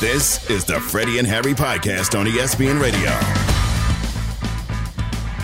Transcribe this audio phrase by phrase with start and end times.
[0.00, 3.10] This is the Freddie and Harry podcast on ESPN Radio.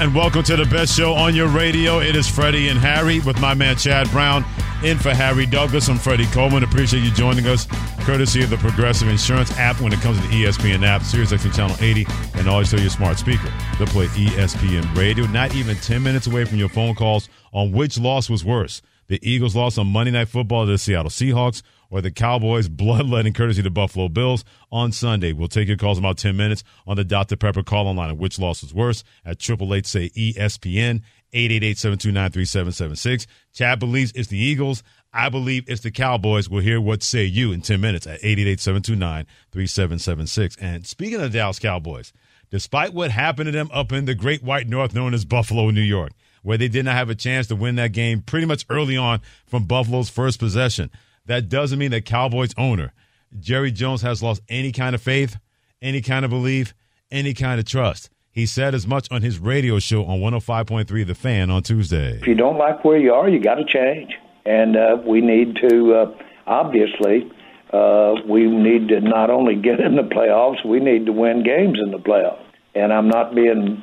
[0.03, 1.99] And welcome to the best show on your radio.
[1.99, 4.47] It is Freddie and Harry with my man Chad Brown.
[4.83, 6.65] In for Harry Douglas, I'm Freddie Coleman.
[6.65, 7.67] Appreciate you joining us,
[8.01, 11.55] courtesy of the Progressive Insurance app when it comes to the ESPN app, Sirius XM
[11.55, 15.27] Channel 80, and always tell your smart speaker to play ESPN Radio.
[15.27, 18.81] Not even 10 minutes away from your phone calls on which loss was worse.
[19.09, 23.33] The Eagles lost on Monday Night Football to the Seattle Seahawks or the Cowboys bloodletting
[23.33, 25.33] courtesy the Buffalo Bills on Sunday.
[25.33, 27.37] We'll take your calls in about 10 minutes on the Dr.
[27.37, 31.03] Pepper call online of which loss was worse at 888 say ESPN
[31.37, 33.27] 888-729-3776.
[33.53, 34.83] Chad believes it's the Eagles.
[35.13, 36.49] I believe it's the Cowboys.
[36.49, 40.57] We'll hear what say you in 10 minutes at 888-729-3776.
[40.61, 42.13] And speaking of the Dallas Cowboys,
[42.51, 45.81] despite what happened to them up in the great white north known as Buffalo, New
[45.81, 46.13] York,
[46.43, 49.21] where they did not have a chance to win that game pretty much early on
[49.47, 50.91] from Buffalo's first possession,
[51.27, 52.93] that doesn't mean that Cowboys owner
[53.39, 55.37] Jerry Jones has lost any kind of faith,
[55.83, 56.75] any kind of belief,
[57.11, 58.11] any kind of trust.
[58.31, 62.19] He said as much on his radio show on 105.3 The Fan on Tuesday.
[62.19, 64.13] If you don't like where you are, you got to change.
[64.45, 67.31] And uh, we need to, uh, obviously,
[67.73, 71.79] uh, we need to not only get in the playoffs, we need to win games
[71.83, 72.45] in the playoffs.
[72.75, 73.83] And I'm not being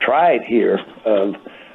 [0.00, 0.78] trite here.
[1.06, 1.32] Uh,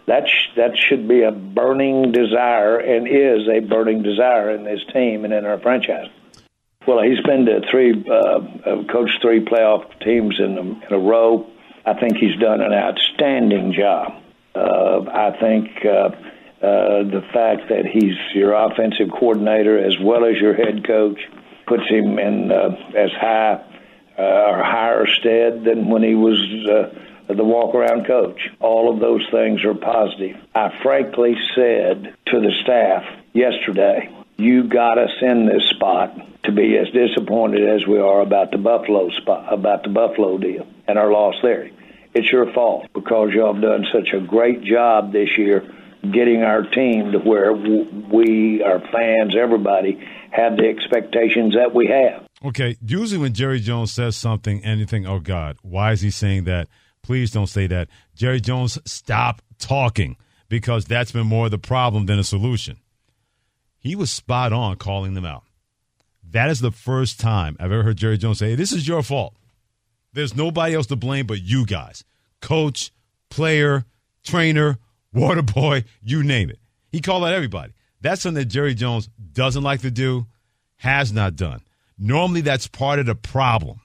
[0.08, 4.82] that sh- that should be a burning desire, and is a burning desire in this
[4.94, 6.10] team and in our franchise.
[6.88, 11.00] Well, he's been to three, uh, uh, coached three playoff teams in a, in a
[11.00, 11.48] row.
[11.86, 14.22] I think he's done an outstanding job.
[14.54, 16.10] Uh, I think uh,
[16.66, 21.20] uh, the fact that he's your offensive coordinator as well as your head coach
[21.68, 23.64] puts him in uh, as high
[24.18, 28.40] uh, or higher stead than when he was uh, the walk around coach.
[28.60, 30.38] All of those things are positive.
[30.54, 33.04] I frankly said to the staff
[33.34, 38.52] yesterday, you got us in this spot to be as disappointed as we are about
[38.52, 41.70] the Buffalo spot, about the Buffalo deal and our loss there.
[42.14, 45.64] It's your fault because y'all have done such a great job this year
[46.12, 50.00] getting our team to where we, our fans, everybody,
[50.32, 52.28] have the expectations that we have.
[52.44, 56.68] Okay, usually when Jerry Jones says something, anything, oh God, why is he saying that?
[57.06, 57.88] Please don't say that.
[58.16, 60.18] Jerry Jones, stop talking
[60.50, 62.78] because that's been more of the problem than a solution.
[63.78, 65.44] He was spot on calling them out.
[66.28, 69.04] That is the first time I've ever heard Jerry Jones say, hey, This is your
[69.04, 69.36] fault.
[70.14, 72.04] There's nobody else to blame but you guys
[72.42, 72.92] coach,
[73.30, 73.86] player,
[74.24, 74.80] trainer,
[75.14, 76.58] water boy, you name it.
[76.92, 77.74] He called out everybody.
[78.02, 80.26] That's something that Jerry Jones doesn't like to do,
[80.78, 81.62] has not done.
[82.00, 83.82] Normally, that's part of the problem.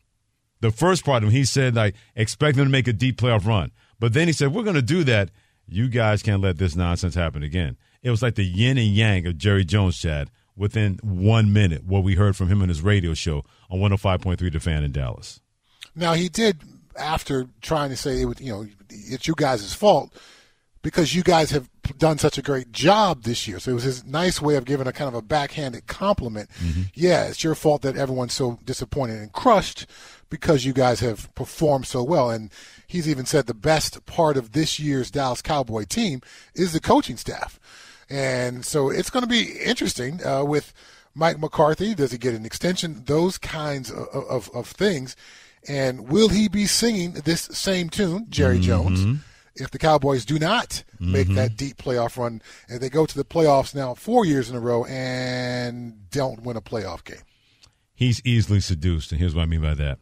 [0.61, 3.47] The first part of him, he said, like, expect them to make a deep playoff
[3.47, 3.73] run.
[3.99, 5.31] But then he said, we're going to do that.
[5.67, 7.77] You guys can't let this nonsense happen again.
[8.03, 12.03] It was like the yin and yang of Jerry Jones, Chad, within one minute, what
[12.03, 15.41] we heard from him on his radio show on 105.3 The Fan in Dallas.
[15.95, 16.63] Now he did
[16.97, 20.13] after trying to say it was, you know it's you guys' fault
[20.83, 21.69] because you guys have
[21.99, 23.59] done such a great job this year.
[23.59, 26.49] So it was his nice way of giving a kind of a backhanded compliment.
[26.63, 26.83] Mm-hmm.
[26.95, 29.87] Yeah, it's your fault that everyone's so disappointed and crushed
[30.31, 32.31] because you guys have performed so well.
[32.31, 32.51] And
[32.87, 36.23] he's even said the best part of this year's Dallas Cowboy team
[36.55, 37.61] is the coaching staff.
[38.09, 40.73] And so it's going to be interesting uh, with
[41.15, 41.95] Mike McCarthy.
[41.95, 43.03] Does he get an extension?
[43.07, 45.17] Those kinds of, of, of things.
[45.69, 49.21] And will he be singing this same tune, Jerry Jones,
[49.57, 53.25] if the Cowboys do not make that deep playoff run and they go to the
[53.25, 57.21] playoffs now four years in a row and don't win a playoff game?
[57.95, 59.99] He's easily seduced, and here's what I mean by that.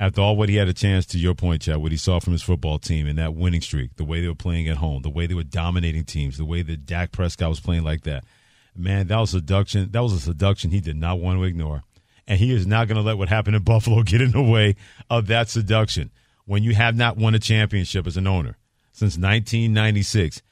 [0.00, 2.32] After all what he had a chance, to your point, Chad, what he saw from
[2.32, 5.10] his football team and that winning streak, the way they were playing at home, the
[5.10, 8.24] way they were dominating teams, the way that Dak Prescott was playing like that,
[8.76, 9.90] man, that was seduction.
[9.92, 11.84] That was a seduction he did not want to ignore.
[12.26, 14.76] And he is not going to let what happened in Buffalo get in the way
[15.10, 16.10] of that seduction.
[16.46, 18.58] When you have not won a championship as an owner
[18.92, 20.42] since 1996,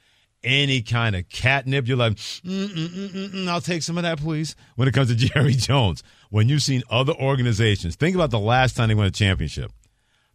[0.43, 4.55] any kind of catnip, you're like, mm, mm, mm, I'll take some of that, please.
[4.75, 8.75] When it comes to Jerry Jones, when you've seen other organizations, think about the last
[8.75, 9.71] time they won a championship.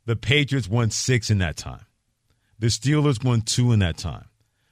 [0.06, 1.84] The Patriots won six in that time.
[2.58, 4.24] The Steelers won two in that time.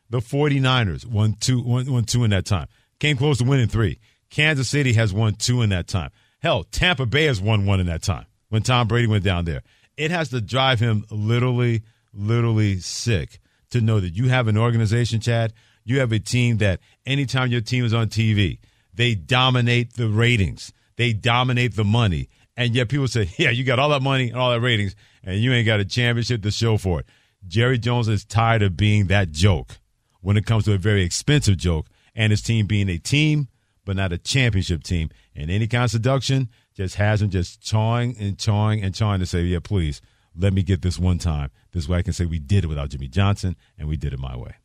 [0.09, 2.69] The 49ers won two, won, won two in that time.
[2.99, 3.99] Came close to winning three.
[4.31, 6.11] Kansas City has won two in that time.
[6.41, 9.63] Hell, Tampa Bay has won one in that time when Tom Brady went down there.
[9.97, 13.41] It has to drive him literally, literally sick
[13.79, 15.53] to know that you have an organization, Chad.
[15.85, 18.59] You have a team that anytime your team is on TV,
[18.93, 22.29] they dominate the ratings, they dominate the money.
[22.57, 25.39] And yet people say, yeah, you got all that money and all that ratings, and
[25.39, 27.07] you ain't got a championship to show for it.
[27.47, 29.79] Jerry Jones is tired of being that joke
[30.21, 33.49] when it comes to a very expensive joke and his team being a team,
[33.85, 35.11] but not a championship team.
[35.37, 39.27] And any kind of seduction just has him just chawing and chawing and chawing to
[39.27, 40.01] say, yeah, please,
[40.39, 41.51] let me get this one time.
[41.73, 44.19] This way I can say we did it without Jimmy Johnson and we did it
[44.19, 44.57] my way.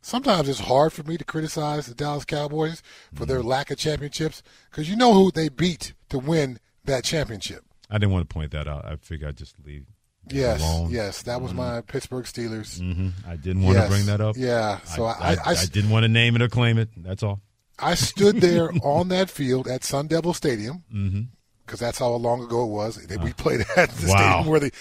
[0.00, 2.82] Sometimes it's hard for me to criticize the Dallas Cowboys
[3.14, 7.64] for their lack of championships because you know who they beat to win that championship.
[7.90, 8.84] I didn't want to point that out.
[8.84, 9.86] I figured I'd just leave.
[10.30, 10.90] Yes, alone.
[10.90, 12.78] yes, that was my Pittsburgh Steelers.
[12.78, 14.36] hmm I didn't want Yes, to bring that up.
[14.38, 16.88] Yeah, so I, I, I, I, I didn't want to name it or claim it.
[16.96, 17.40] That's all.
[17.78, 21.20] I stood there on that field at Sun Devil Stadium Mm-hmm.
[21.66, 22.98] Because that's how long ago it was.
[23.22, 24.16] We played at the Wow.
[24.16, 24.72] stadium where the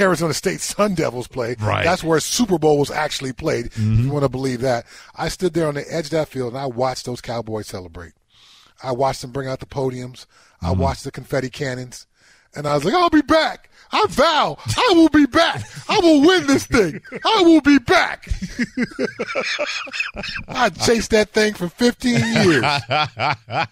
[0.00, 1.56] Arizona State Sun Devils play.
[1.60, 1.84] Right.
[1.84, 3.66] That's where Super Bowl was actually played.
[3.72, 4.04] Mm-hmm.
[4.04, 6.62] you want to believe that, I stood there on the edge of that field and
[6.62, 8.12] I watched those Cowboys celebrate.
[8.82, 10.26] I watched them bring out the podiums.
[10.60, 10.80] I Mm-hmm.
[10.80, 12.06] watched the confetti cannons,
[12.54, 13.68] and I was like, "I'll be back.
[13.92, 15.62] I vow, I will be back.
[15.88, 17.00] I will win this thing.
[17.24, 18.26] I will be back."
[20.48, 22.64] I chased that thing for 15 years.
[22.88, 23.68] I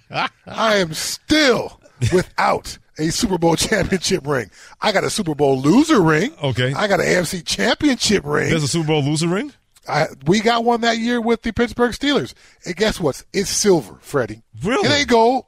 [0.46, 1.80] am still
[2.12, 4.50] without a Super Bowl championship ring.
[4.80, 6.32] I got a Super Bowl loser ring.
[6.42, 6.72] Okay.
[6.74, 8.50] I got an AFC championship ring.
[8.50, 9.52] There's a Super Bowl loser ring?
[9.88, 12.34] I, we got one that year with the Pittsburgh Steelers.
[12.64, 13.24] And guess what?
[13.32, 14.42] It's silver, Freddie.
[14.62, 14.88] Really?
[14.88, 15.46] It ain't gold.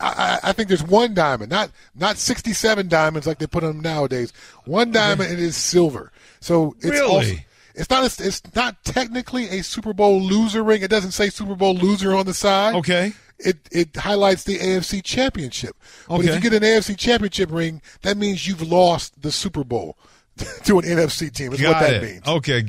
[0.00, 3.74] I, I I think there's one diamond, not not 67 diamonds like they put on
[3.74, 4.32] them nowadays.
[4.64, 6.10] One diamond and it is silver.
[6.40, 7.14] So it's Really?
[7.14, 7.34] also,
[7.76, 10.82] it's not a, it's not technically a Super Bowl loser ring.
[10.82, 12.74] It doesn't say Super Bowl loser on the side.
[12.74, 13.12] Okay.
[13.44, 15.76] It it highlights the AFC championship.
[16.08, 19.96] But if you get an AFC championship ring, that means you've lost the Super Bowl
[20.64, 21.52] to an NFC team.
[21.52, 22.02] Is Got what that it.
[22.02, 22.26] means.
[22.26, 22.64] Okay.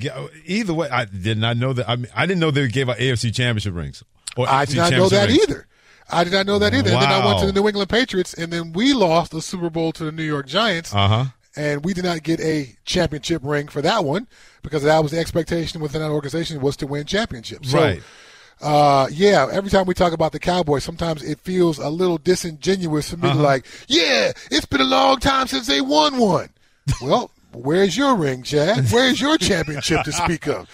[0.45, 1.89] Either way, I did not know that.
[1.89, 4.04] I, mean, I didn't know they gave out AFC championship rings.
[4.38, 5.44] Or I did not know that rings.
[5.44, 5.68] either.
[6.12, 6.92] I did not know that either.
[6.92, 9.69] And then I went to the New England Patriots, and then we lost the Super
[9.72, 10.94] Bowl to the New York Giants.
[10.94, 11.25] Uh-huh.
[11.57, 14.27] And we did not get a championship ring for that one
[14.62, 17.72] because that was the expectation within that organization was to win championships.
[17.72, 18.04] So, Right.
[18.65, 23.09] Uh, yeah, every time we talk about the Cowboys, sometimes it feels a little disingenuous
[23.12, 23.38] for me Uh-huh.
[23.38, 26.50] to like, yeah, it's been a long time since they won one.
[27.01, 28.88] well, where's your ring, Chad?
[28.91, 30.67] Where's your championship to speak of?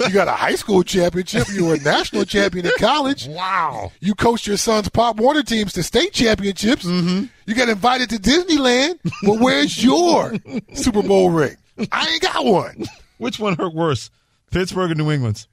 [0.00, 1.46] You got a high school championship.
[1.52, 3.28] You were a national champion in college.
[3.28, 3.92] Wow.
[4.00, 6.84] You coached your son's Pop Warner teams to state championships.
[6.84, 7.26] Mm-hmm.
[7.46, 8.98] You got invited to Disneyland.
[9.24, 10.34] But where's your
[10.74, 11.56] Super Bowl ring?
[11.92, 12.86] I ain't got one.
[13.18, 14.10] Which one hurt worse,
[14.50, 15.46] Pittsburgh or New England's?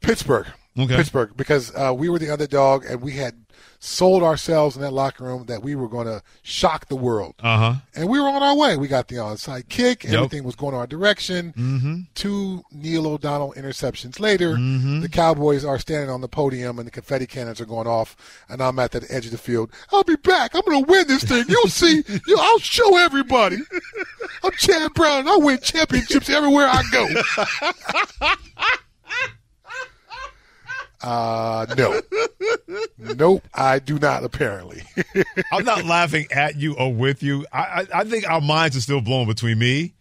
[0.00, 0.46] Pittsburgh.
[0.78, 0.96] Okay.
[0.96, 3.34] Pittsburgh, because uh, we were the underdog and we had
[3.78, 7.34] sold ourselves in that locker room that we were going to shock the world.
[7.40, 7.74] Uh huh.
[7.94, 8.78] And we were on our way.
[8.78, 10.04] We got the onside kick.
[10.04, 10.14] Yep.
[10.14, 11.52] Everything was going our direction.
[11.58, 11.96] Mm-hmm.
[12.14, 15.00] Two Neil O'Donnell interceptions later, Mm-hmm.
[15.00, 18.16] the Cowboys are standing on the podium and the confetti cannons are going off.
[18.48, 19.70] And I'm at the edge of the field.
[19.92, 20.54] I'll be back.
[20.54, 21.44] I'm going to win this thing.
[21.48, 22.02] You'll see.
[22.26, 23.58] You, I'll show everybody.
[24.42, 25.28] I'm Chad Brown.
[25.28, 27.08] I win championships everywhere I go.
[31.02, 32.00] Uh, no.
[32.98, 34.82] nope, I do not, apparently.
[35.52, 37.44] I'm not laughing at you or with you.
[37.52, 39.94] I, I, I think our minds are still blown between me,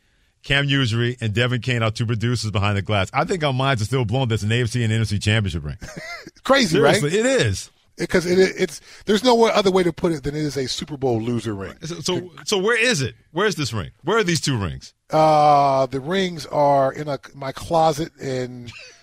[0.43, 3.09] Cam Usury, and Devin Kane, our two producers behind the glass.
[3.13, 4.27] I think our minds are still blown.
[4.27, 5.77] That's an AFC and NFC championship ring.
[6.43, 7.19] Crazy, Seriously, right?
[7.19, 7.71] it is.
[7.97, 10.97] because it, it's there's no other way to put it than it is a Super
[10.97, 11.73] Bowl loser ring.
[11.83, 13.15] So, so, so where is it?
[13.31, 13.91] Where's this ring?
[14.03, 14.93] Where are these two rings?
[15.09, 18.71] Uh, the rings are in a, my closet, and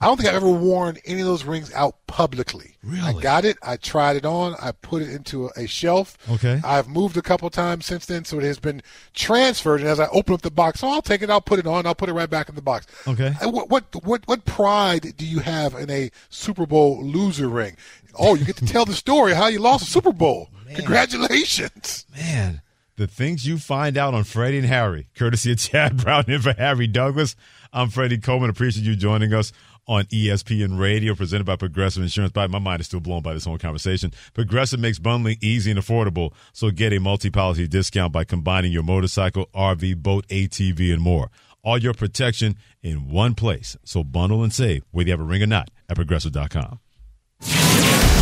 [0.00, 2.76] I don't think I've ever worn any of those rings out publicly.
[2.82, 3.02] Really?
[3.02, 3.58] I got it.
[3.62, 4.54] I tried it on.
[4.60, 6.16] I put it into a, shelf.
[6.30, 6.60] Okay.
[6.64, 9.80] I've moved a couple times since then, so it has been transferred.
[9.80, 11.28] And as I open up the box, so I'll take it.
[11.28, 11.86] I'll put it on.
[11.86, 12.86] I'll put it right back in the box.
[13.06, 13.34] Okay.
[13.42, 17.76] Uh, what what what what pride do you have in a Super Bowl loser ring?
[18.18, 20.48] Oh, you get to tell the story how you lost a Super Bowl.
[20.74, 22.06] Congratulations.
[22.16, 22.62] Man,
[22.96, 26.52] the things you find out on Freddie and Harry, courtesy of Chad Brown and for
[26.52, 27.36] Harry Douglas.
[27.76, 28.48] I'm Freddie Coleman.
[28.48, 29.52] Appreciate you joining us
[29.86, 32.32] on ESPN Radio, presented by Progressive Insurance.
[32.32, 34.12] By my mind is still blown by this whole conversation.
[34.32, 39.50] Progressive makes bundling easy and affordable, so get a multi-policy discount by combining your motorcycle,
[39.54, 41.30] RV, boat, ATV, and more.
[41.62, 43.76] All your protection in one place.
[43.84, 46.80] So bundle and save, whether you have a ring or not, at progressive.com.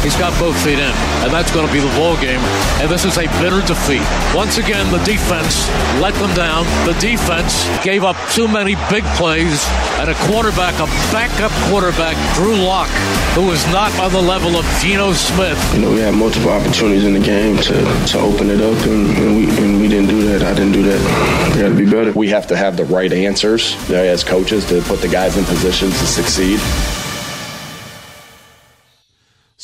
[0.04, 0.94] He's got both feet in,
[1.24, 2.40] and that's going to be the ball game.
[2.78, 4.04] And this is a bitter defeat.
[4.36, 5.66] Once again, the defense
[5.98, 6.68] let them down.
[6.84, 9.64] The defense gave up too many big plays,
[9.96, 12.90] and a quarterback, a backup quarterback, Drew Lock,
[13.32, 15.58] who is not on the level of Geno Smith.
[15.74, 17.72] You know, we had multiple opportunities in the game to,
[18.12, 20.42] to open it up, and, and we and we didn't do that.
[20.42, 21.54] I didn't do that.
[21.54, 22.12] We got to be better.
[22.12, 25.44] We have to have the right answers uh, as coaches to put the guys in
[25.46, 26.60] positions to succeed.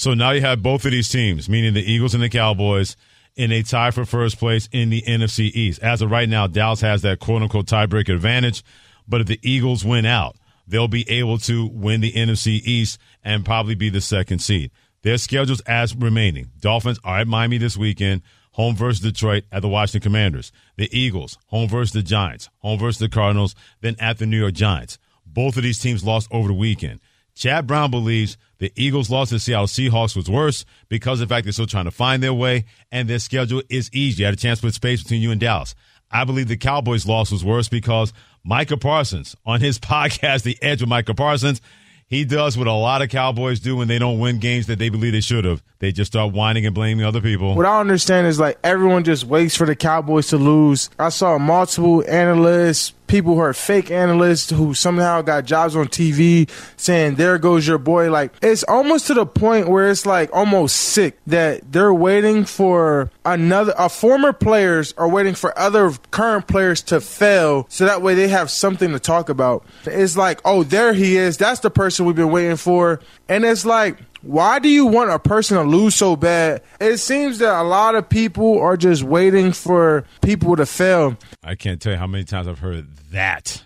[0.01, 2.97] So now you have both of these teams, meaning the Eagles and the Cowboys,
[3.37, 5.83] in a tie for first place in the NFC East.
[5.83, 8.65] As of right now, Dallas has that quote unquote tiebreaker advantage.
[9.07, 13.45] But if the Eagles win out, they'll be able to win the NFC East and
[13.45, 14.71] probably be the second seed.
[15.03, 16.49] Their schedules as remaining.
[16.59, 20.51] Dolphins are at Miami this weekend, home versus Detroit at the Washington Commanders.
[20.77, 24.55] The Eagles, home versus the Giants, home versus the Cardinals, then at the New York
[24.55, 24.97] Giants.
[25.27, 27.01] Both of these teams lost over the weekend.
[27.41, 31.35] Chad Brown believes the Eagles' loss to the Seattle Seahawks was worse because of the
[31.35, 34.21] fact they're still trying to find their way and their schedule is easy.
[34.21, 35.75] You had a chance to put space between you and Dallas.
[36.11, 38.13] I believe the Cowboys' loss was worse because
[38.45, 41.63] Micah Parsons on his podcast, The Edge with Micah Parsons,
[42.11, 44.91] he does what a lot of Cowboys do when they don't win games that they
[44.91, 45.63] believe they should have.
[45.79, 47.55] They just start whining and blaming other people.
[47.55, 50.91] What I understand is like everyone just waits for the Cowboys to lose.
[50.99, 56.49] I saw multiple analysts, people who are fake analysts who somehow got jobs on TV
[56.77, 58.09] saying, There goes your boy.
[58.11, 63.11] Like, it's almost to the point where it's like almost sick that they're waiting for
[63.25, 68.15] another, a former players are waiting for other current players to fail so that way
[68.15, 69.67] they have something to talk about.
[69.85, 71.37] It's like, Oh, there he is.
[71.37, 73.01] That's the person we've been waiting for.
[73.29, 76.63] And it's like, why do you want a person to lose so bad?
[76.81, 81.17] It seems that a lot of people are just waiting for people to fail.
[81.43, 83.65] I can't tell you how many times I've heard that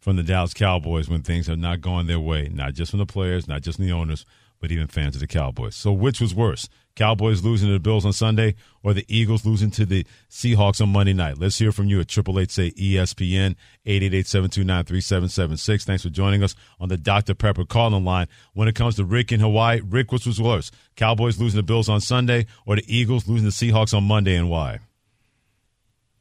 [0.00, 3.06] from the Dallas Cowboys when things are not going their way, not just from the
[3.06, 4.24] players, not just from the owners,
[4.60, 5.76] but even fans of the Cowboys.
[5.76, 6.68] So, which was worse?
[6.96, 10.90] Cowboys losing to the Bills on Sunday or the Eagles losing to the Seahawks on
[10.90, 11.38] Monday night?
[11.38, 13.56] Let's hear from you at Triple Eight Say ESPN,
[13.86, 15.84] 888-729-3776.
[15.84, 17.34] Thanks for joining us on the Dr.
[17.34, 18.26] Pepper calling line.
[18.54, 20.70] When it comes to Rick in Hawaii, Rick, which was worse?
[20.96, 24.50] Cowboys losing the Bills on Sunday or the Eagles losing the Seahawks on Monday and
[24.50, 24.80] why?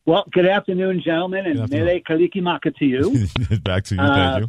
[0.06, 3.28] Well, good afternoon, gentlemen, and Mele Kalikimaka to you.
[3.64, 4.02] Back to you.
[4.02, 4.48] Uh,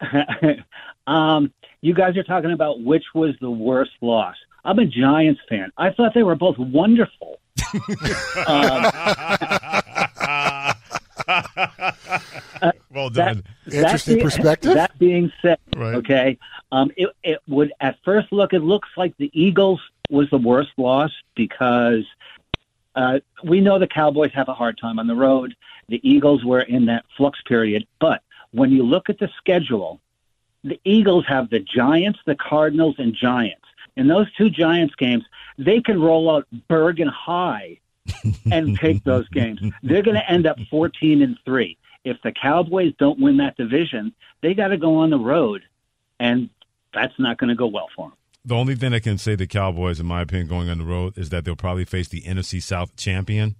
[0.00, 0.62] Thank you.
[1.12, 4.36] um, you guys are talking about which was the worst loss.
[4.64, 5.72] I'm a Giants fan.
[5.76, 7.40] I thought they were both wonderful.
[8.46, 8.82] um,
[12.90, 13.44] well done.
[13.66, 14.74] That, Interesting that perspective.
[14.74, 15.94] That being said, right.
[15.96, 16.38] okay,
[16.72, 20.70] um, it, it would at first look it looks like the Eagles was the worst
[20.76, 22.04] loss because
[22.94, 25.54] uh, we know the Cowboys have a hard time on the road.
[25.88, 28.22] The Eagles were in that flux period, but
[28.52, 30.00] when you look at the schedule,
[30.64, 33.64] the Eagles have the Giants, the Cardinals, and Giants.
[33.98, 35.24] In those two Giants games,
[35.58, 37.80] they can roll out Bergen High
[38.50, 39.60] and take those games.
[39.82, 41.76] They're going to end up 14 and 3.
[42.04, 45.62] If the Cowboys don't win that division, they got to go on the road,
[46.20, 46.48] and
[46.94, 48.16] that's not going to go well for them.
[48.44, 51.18] The only thing I can say the Cowboys, in my opinion, going on the road
[51.18, 53.56] is that they'll probably face the NFC South champion.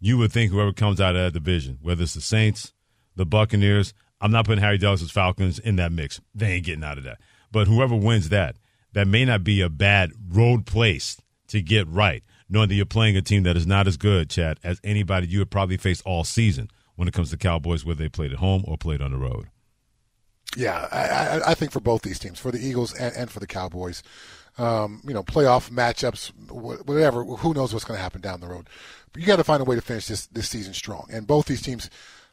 [0.00, 2.72] You would think whoever comes out of that division, whether it's the Saints,
[3.14, 6.22] the Buccaneers, I'm not putting Harry Douglas' Falcons in that mix.
[6.34, 7.20] They ain't getting out of that.
[7.52, 8.56] But whoever wins that,
[8.94, 13.16] that may not be a bad road place to get right, knowing that you're playing
[13.16, 16.24] a team that is not as good, Chad, as anybody you would probably face all
[16.24, 19.18] season when it comes to Cowboys, whether they played at home or played on the
[19.18, 19.48] road.
[20.56, 23.46] Yeah, I, I think for both these teams, for the Eagles and, and for the
[23.46, 24.02] Cowboys,
[24.56, 26.30] um, you know, playoff matchups,
[26.86, 28.68] whatever, who knows what's going to happen down the road.
[29.12, 31.08] But you got to find a way to finish this, this season strong.
[31.12, 31.90] And both these teams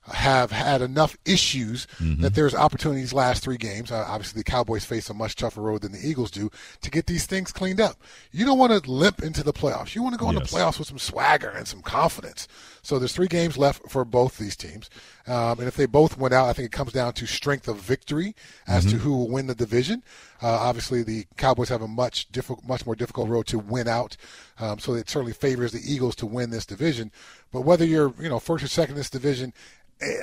[0.08, 2.22] have had enough issues mm-hmm.
[2.22, 3.91] that there's opportunities last three games.
[3.91, 6.50] Uh, obviously, the Cowboys face a much tougher road than the Eagles do
[6.81, 7.98] to get these things cleaned up.
[8.31, 9.93] You don't want to limp into the playoffs.
[9.93, 10.41] You want to go yes.
[10.41, 12.48] into playoffs with some swagger and some confidence.
[12.81, 14.89] So there's three games left for both these teams,
[15.27, 17.77] um, and if they both went out, I think it comes down to strength of
[17.77, 18.36] victory
[18.67, 18.98] as mm-hmm.
[18.98, 20.03] to who will win the division.
[20.41, 24.17] Uh, obviously, the Cowboys have a much difficult, much more difficult road to win out,
[24.60, 27.12] um, so it certainly favors the Eagles to win this division.
[27.51, 29.53] But whether you're, you know, first or second in this division,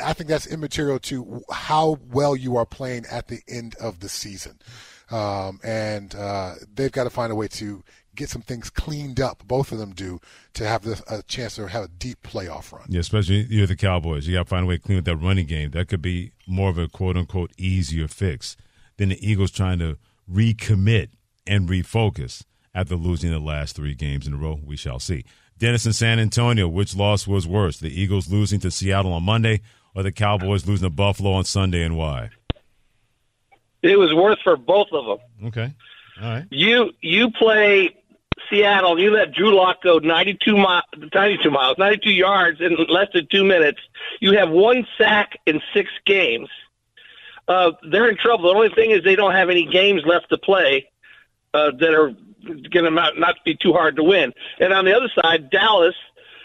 [0.03, 4.09] I think that's immaterial to how well you are playing at the end of the
[4.09, 4.59] season.
[5.11, 7.83] Um, and uh, they've got to find a way to
[8.15, 9.47] get some things cleaned up.
[9.47, 10.21] Both of them do
[10.55, 12.87] to have a chance to have a deep playoff run.
[12.89, 14.27] Yeah, especially you're the Cowboys.
[14.27, 15.71] You got to find a way to clean up that running game.
[15.71, 18.57] That could be more of a quote unquote easier fix
[18.97, 19.97] than the Eagles trying to
[20.31, 21.09] recommit
[21.47, 22.45] and refocus
[22.75, 24.61] after losing the last three games in a row.
[24.65, 25.25] We shall see.
[25.59, 27.79] Dennis in San Antonio, which loss was worse?
[27.79, 29.61] The Eagles losing to Seattle on Monday
[29.95, 32.31] or the Cowboys losing to Buffalo on Sunday and why?
[33.83, 35.49] It was worse for both of them.
[35.49, 35.75] Okay.
[36.21, 36.45] All right.
[36.51, 37.97] You you play
[38.51, 39.01] Seattle.
[39.01, 43.45] You let Drew Lock go 92 miles, 92 miles, 92 yards in less than two
[43.45, 43.81] minutes.
[44.21, 46.49] You have one sack in six games.
[47.49, 48.51] Uh, they're in trouble.
[48.51, 50.89] The only thing is they don't have any games left to play
[51.55, 52.13] uh, that are
[52.45, 54.33] going to not, not be too hard to win.
[54.61, 55.95] And on the other side, Dallas,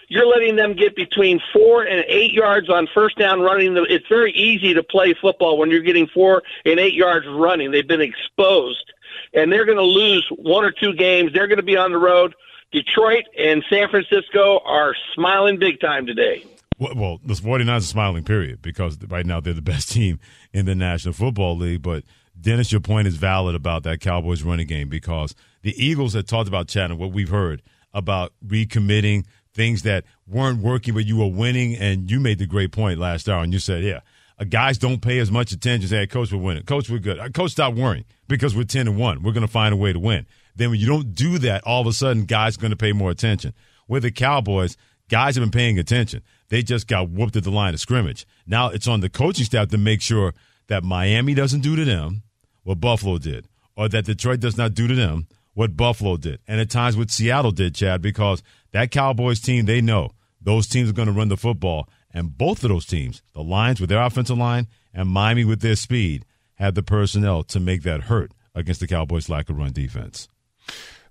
[0.07, 3.74] you're letting them get between four and eight yards on first down running.
[3.74, 7.72] The, it's very easy to play football when you're getting four and eight yards running.
[7.72, 8.93] They've been exposed,
[9.33, 11.33] and they're going to lose one or two games.
[11.33, 12.33] They're going to be on the road.
[12.72, 16.43] Detroit and San Francisco are smiling big time today.
[16.80, 20.20] Well, the 49ers are smiling, period, because right now they're the best team
[20.53, 21.82] in the National Football League.
[21.82, 22.03] But
[22.39, 26.48] Dennis, your point is valid about that Cowboys running game because the Eagles had talked
[26.48, 27.62] about Chatting, what we've heard
[27.94, 31.75] about recommitting things that weren't working, but you were winning.
[31.75, 34.00] And you made the great point last hour, and you said, yeah,
[34.39, 35.88] uh, guys don't pay as much attention.
[35.88, 36.63] Say, hey, coach, we're winning.
[36.63, 37.20] Coach, we're good.
[37.20, 39.24] Uh, coach, stop worrying because we're 10 and 1.
[39.24, 40.25] We're going to find a way to win.
[40.56, 42.94] Then when you don't do that, all of a sudden, guys are going to pay
[42.94, 43.53] more attention.
[43.88, 44.77] With the Cowboys,
[45.10, 46.22] guys have been paying attention.
[46.50, 48.25] They just got whooped at the line of scrimmage.
[48.45, 50.33] Now it's on the coaching staff to make sure
[50.67, 52.24] that Miami doesn't do to them
[52.63, 56.39] what Buffalo did, or that Detroit does not do to them what Buffalo did.
[56.48, 58.41] And at times what Seattle did, Chad, because
[58.72, 61.89] that Cowboys team, they know those teams are going to run the football.
[62.12, 65.75] And both of those teams, the Lions with their offensive line and Miami with their
[65.75, 70.27] speed, had the personnel to make that hurt against the Cowboys' lack of run defense.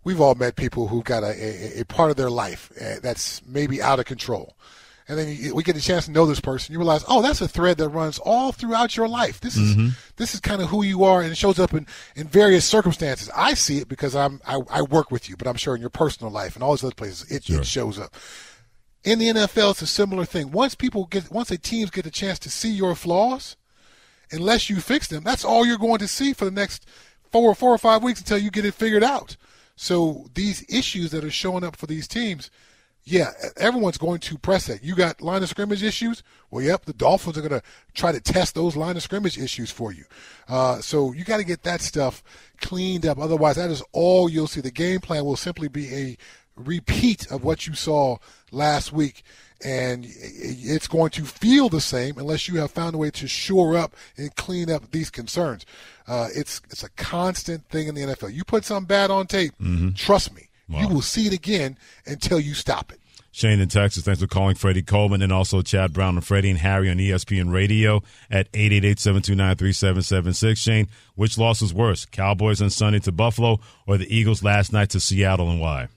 [0.05, 1.29] We've all met people who've got a,
[1.79, 4.57] a, a part of their life uh, that's maybe out of control.
[5.09, 6.73] And then you, we get a chance to know this person.
[6.73, 9.41] You realize, oh, that's a thread that runs all throughout your life.
[9.41, 9.89] This is Mm-hmm.
[10.17, 13.29] this is kind of who you are, and it shows up in, in various circumstances.
[13.37, 15.91] I see it because I'm I, I work with you, but I'm sure in your
[15.91, 18.15] personal life and all these other places, it, it shows up.
[19.05, 20.53] In the NFL, it's a similar thing.
[20.53, 23.57] Once people get, once the teams get a chance to see your flaws,
[24.31, 26.87] unless you fix them, that's all you're going to see for the next
[27.31, 29.37] four, four or five weeks until you get it figured out.
[29.77, 32.51] So these issues that are showing up for these teams,
[33.05, 34.83] yeah, everyone's going to press it.
[34.83, 36.23] You got line of scrimmage issues?
[36.51, 37.63] Well, yep, the Dolphins are going to
[37.95, 40.05] try to test those line of scrimmage issues for you.
[40.49, 42.23] Uh, so you got to get that stuff
[42.61, 43.19] cleaned up.
[43.19, 44.61] Otherwise, that is all you'll see.
[44.61, 46.17] The game plan will simply be a
[46.55, 48.19] repeat of what you saw
[48.53, 49.25] last week.
[49.65, 53.77] And it's going to feel the same unless you have found a way to shore
[53.77, 55.65] up and clean up these concerns.
[56.09, 58.35] Uh, it's it's a constant thing in the NFL.
[58.35, 59.53] You put something bad on tape,
[59.95, 62.99] trust me, you will see it again until you stop it.
[63.35, 66.59] Shane in Texas, thanks for calling Freddie Coleman and also Chad Brown and Freddie and
[66.59, 70.59] Harry on ESPN Radio at 888-729-3776.
[70.59, 74.91] Shane, which loss was worse, Cowboys on Sunday to Buffalo or the Eagles last night
[74.91, 75.89] to Seattle and why?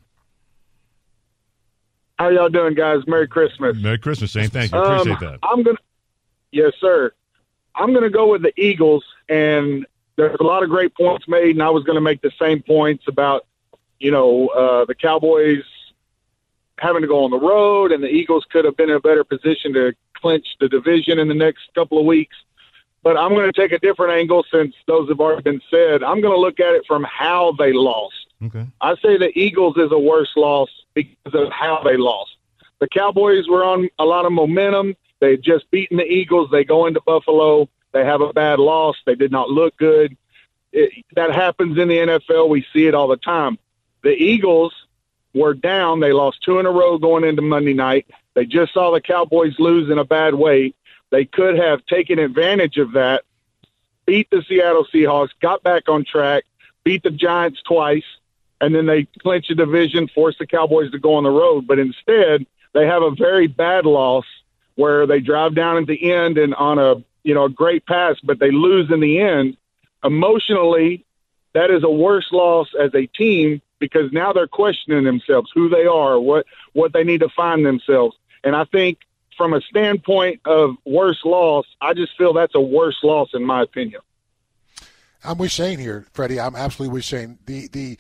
[2.26, 3.06] How y'all doing, guys?
[3.06, 3.78] Merry Christmas.
[3.78, 4.50] Merry Christmas, Shane.
[4.50, 4.80] Thank you.
[4.80, 5.40] Appreciate Um, that.
[5.44, 5.78] I'm gonna,
[6.52, 7.12] yes, sir.
[7.76, 9.86] I'm gonna go with the Eagles, and
[10.16, 13.04] there's a lot of great points made, and I was gonna make the same points
[13.08, 13.46] about,
[14.00, 15.62] you know, uh, the Cowboys
[16.80, 19.24] having to go on the road, and the Eagles could have been in a better
[19.24, 22.36] position to clinch the division in the next couple of weeks.
[23.04, 26.02] But I'm going to take a different angle since those have already been said.
[26.02, 28.16] I'm going to look at it from how they lost.
[28.44, 28.66] Okay.
[28.82, 32.32] I say the Eagles is a worse loss because of how they lost.
[32.80, 34.96] The Cowboys were on a lot of momentum.
[35.20, 36.50] They just beaten the Eagles.
[36.52, 37.70] They go into Buffalo.
[37.94, 38.98] They have a bad loss.
[39.06, 40.18] They did not look good.
[40.74, 42.50] It, that happens in the NFL.
[42.50, 43.58] We see it all the time.
[44.04, 44.74] The Eagles
[45.34, 46.02] were down.
[46.02, 48.08] They lost two in a row going into Monday night.
[48.34, 50.74] They just saw the Cowboys lose in a bad way.
[51.12, 53.24] They could have taken advantage of that,
[54.06, 56.44] beat the Seattle Seahawks, got back on track,
[56.84, 58.04] beat the Giants twice,
[58.62, 61.68] and then they clinch the division, force the Cowboys to go on the road.
[61.68, 64.26] But instead, they have a very bad loss
[64.76, 68.18] where they drive down at the end and on a you know a great pass,
[68.24, 69.58] but they lose in the end.
[70.04, 71.06] Emotionally,
[71.54, 75.86] that is a worse loss as a team because now they're questioning themselves, who they
[75.86, 78.16] are, what what they need to find themselves.
[78.44, 79.00] And I think
[79.38, 83.62] from a standpoint of worse loss, I just feel that's a worse loss in my
[83.64, 84.02] opinion.
[85.24, 86.40] I'm with Shane here, Freddie.
[86.40, 87.40] I'm absolutely with Shane.
[87.46, 87.98] The the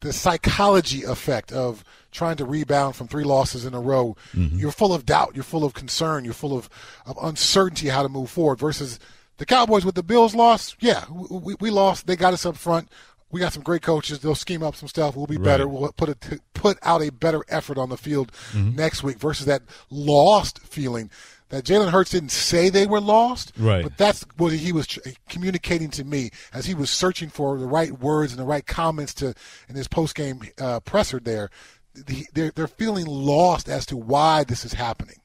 [0.00, 4.16] the psychology effect of trying to rebound from three losses in a row.
[4.32, 4.58] Mm-hmm.
[4.58, 5.32] You're full of doubt.
[5.34, 6.24] You're full of concern.
[6.24, 6.68] You're full of,
[7.04, 8.58] of uncertainty how to move forward.
[8.58, 8.98] Versus
[9.38, 10.76] the Cowboys with the Bills loss.
[10.80, 12.06] Yeah, we, we lost.
[12.06, 12.88] They got us up front.
[13.30, 14.20] We got some great coaches.
[14.20, 15.16] They'll scheme up some stuff.
[15.16, 15.66] We'll be better.
[15.68, 18.76] We'll put a, put out a better effort on the field mm-hmm.
[18.76, 19.18] next week.
[19.18, 21.10] Versus that lost feeling
[21.48, 23.82] that Jalen Hurts didn't say they were lost, Right.
[23.82, 27.66] But that's what he was tr- communicating to me as he was searching for the
[27.66, 29.34] right words and the right comments to
[29.68, 31.20] in his post game uh, presser.
[31.20, 31.50] There,
[31.94, 35.16] the, they're they're feeling lost as to why this is happening.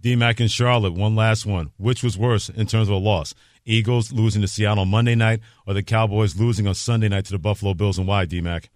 [0.00, 1.72] D-Mac in Charlotte, one last one.
[1.78, 3.34] Which was worse in terms of a loss?
[3.64, 7.32] Eagles losing to Seattle on Monday night or the Cowboys losing on Sunday night to
[7.32, 8.70] the Buffalo Bills and why, D-Mac?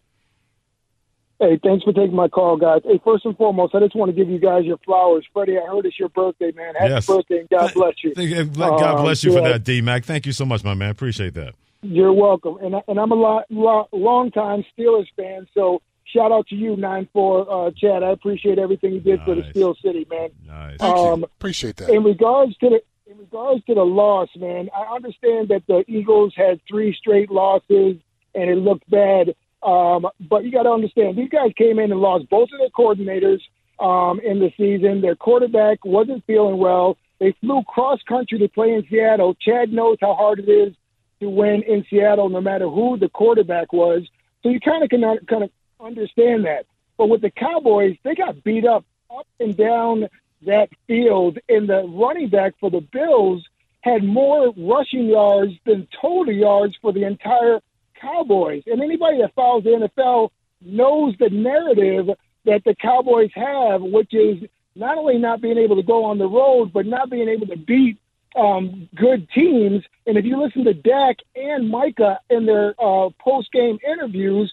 [1.40, 2.82] Hey, thanks for taking my call, guys.
[2.84, 5.24] Hey, first and foremost, I just want to give you guys your flowers.
[5.32, 6.74] Freddie, I heard it's your birthday, man.
[6.74, 7.06] Happy Yes.
[7.06, 8.14] birthday, and God bless you.
[8.14, 8.60] God
[8.98, 10.04] Um, bless you for yeah, that, D-Mac.
[10.04, 10.90] Thank you so much, my man.
[10.90, 11.54] Appreciate that.
[11.82, 12.58] You're welcome.
[12.60, 16.54] And, I- and I'm a lot, lot, long time Steelers fan, so shout out to
[16.56, 18.02] you, 9-4, uh, Chad.
[18.02, 20.28] I appreciate everything you did for the Steel City, man.
[20.46, 20.76] Nice.
[20.78, 21.24] Thank Um, you.
[21.38, 21.88] Appreciate that.
[21.88, 26.32] In regards to the in regards to the loss, man, I understand that the Eagles
[26.36, 27.96] had three straight losses
[28.36, 29.34] and it looked bad.
[29.62, 32.70] Um, but you got to understand, these guys came in and lost both of their
[32.70, 33.40] coordinators
[33.78, 35.00] um, in the season.
[35.00, 36.96] Their quarterback wasn't feeling well.
[37.18, 39.34] They flew cross country to play in Seattle.
[39.34, 40.74] Chad knows how hard it is
[41.20, 44.08] to win in Seattle, no matter who the quarterback was.
[44.42, 46.64] So you kind of can kind of understand that.
[46.96, 50.08] But with the Cowboys, they got beat up up and down
[50.46, 53.44] that field, and the running back for the Bills
[53.82, 57.60] had more rushing yards than total yards for the entire
[58.00, 58.62] Cowboys.
[58.66, 60.30] And anybody that follows the NFL
[60.62, 62.08] knows the narrative
[62.44, 64.42] that the Cowboys have, which is
[64.74, 67.56] not only not being able to go on the road, but not being able to
[67.56, 67.98] beat
[68.36, 69.84] um, good teams.
[70.06, 74.52] And if you listen to Dak and Micah in their uh, post game interviews,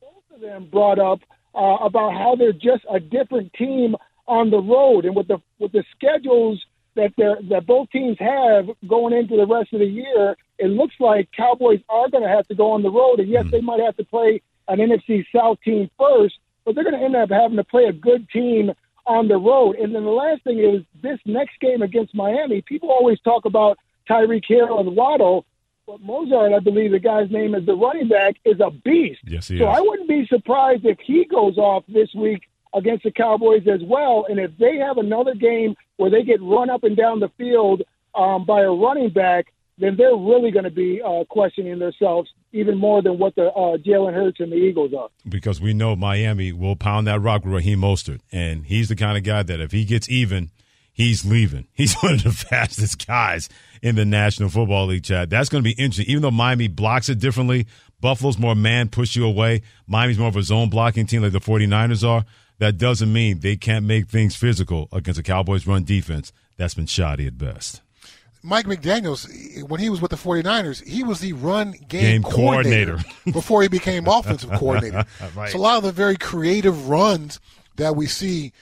[0.00, 1.20] both of them brought up
[1.54, 5.72] uh, about how they're just a different team on the road, and with the with
[5.72, 6.62] the schedules
[6.98, 10.94] that they're that both teams have going into the rest of the year, it looks
[11.00, 13.50] like Cowboys are going to have to go on the road, and yes, mm-hmm.
[13.50, 17.16] they might have to play an NFC South team first, but they're going to end
[17.16, 18.72] up having to play a good team
[19.06, 19.76] on the road.
[19.76, 22.60] And then the last thing is this next game against Miami.
[22.62, 25.46] People always talk about Tyreek Hill and Waddle.
[25.86, 29.20] But Mostert, I believe the guy's name is the running back, is a beast.
[29.24, 29.78] Yes, he so is.
[29.78, 32.42] I wouldn't be surprised if he goes off this week
[32.74, 34.26] against the Cowboys as well.
[34.28, 37.82] And if they have another game where they get run up and down the field
[38.14, 39.46] um, by a running back,
[39.78, 43.76] then they're really going to be uh, questioning themselves even more than what the uh,
[43.76, 45.08] Jalen Hurts and the Eagles are.
[45.28, 49.16] because we know Miami will pound that rock with Raheem Mostert, and he's the kind
[49.16, 50.50] of guy that if he gets even,
[50.92, 51.68] he's leaving.
[51.74, 53.48] He's one of the fastest guys
[53.82, 55.30] in the National Football League, Chad.
[55.30, 56.06] That's going to be interesting.
[56.10, 57.68] Even though Miami blocks it differently,
[58.00, 59.62] Buffalo's more man push you away.
[59.86, 62.24] Miami's more of a zone blocking team like the 49ers are.
[62.58, 66.86] That doesn't mean they can't make things physical against a Cowboys run defense that's been
[66.86, 67.82] shoddy at best.
[68.42, 69.28] Mike McDaniels,
[69.68, 72.98] when he was with the 49ers, he was the run game, Game coordinator.
[73.24, 75.04] before he became offensive coordinator.
[75.36, 75.50] Right.
[75.50, 77.40] So a lot of the very creative runs
[77.76, 78.52] that we see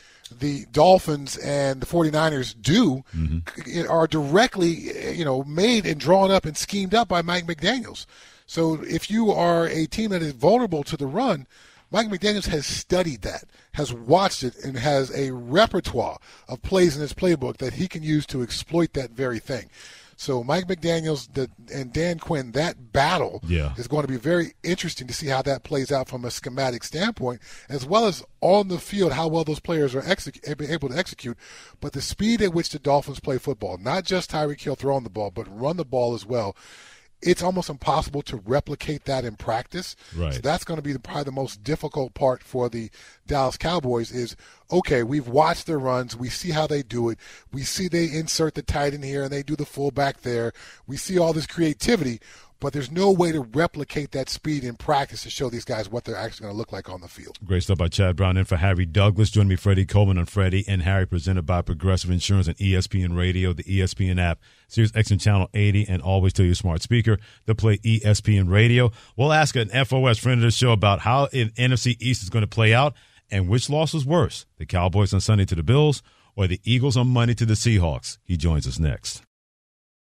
[0.41, 3.91] the Dolphins and the 49ers do Mm-hmm.
[3.91, 8.07] are directly, you know, made and drawn up and schemed up by Mike McDaniels.
[8.47, 11.47] So if you are a team that is vulnerable to the run,
[11.97, 17.01] Mike McDaniels has studied that, has watched it, and has a repertoire of plays in
[17.01, 19.71] his playbook that he can use to exploit that very thing.
[20.15, 21.27] So Mike McDaniels
[21.73, 23.73] and Dan Quinn, that battle Yeah.
[23.79, 26.85] is going to be very interesting to see how that plays out from a schematic
[26.85, 30.99] standpoint, as well as on the field how well those players are exec- able to
[30.99, 31.39] execute.
[31.81, 35.09] But the speed at which the Dolphins play football, not just Tyreek Hill throwing the
[35.09, 36.55] ball, but run the ball as well.
[37.23, 39.97] It's almost impossible to replicate that in practice.
[40.15, 40.35] Right.
[40.35, 42.91] So that's going to be the, probably the most difficult part for the
[43.27, 44.37] Dallas Cowboys is
[44.71, 47.19] okay, we've watched their runs, we see how they do it,
[47.53, 50.53] we see they insert the tight end here and they do the fullback there.
[50.87, 52.21] We see all this creativity,
[52.61, 56.05] but there's no way to replicate that speed in practice to show these guys what
[56.05, 57.39] they're actually going to look like on the field.
[57.45, 59.31] Great stuff by Chad Brown and for Harry Douglas.
[59.31, 63.53] Join me, Freddie Coleman, on Freddie and Harry, presented by Progressive Insurance and ESPN Radio,
[63.53, 67.79] the ESPN app, Sirius XM Channel 80, and always tell your smart speaker to play
[67.79, 68.91] ESPN Radio.
[69.17, 72.45] We'll ask an FOS friend of the show about how an NFC East is going
[72.45, 72.95] to play out
[73.31, 76.03] and which loss was worse, the Cowboys on Sunday to the Bills
[76.37, 78.19] or the Eagles on Monday to the Seahawks.
[78.25, 79.26] He joins us next.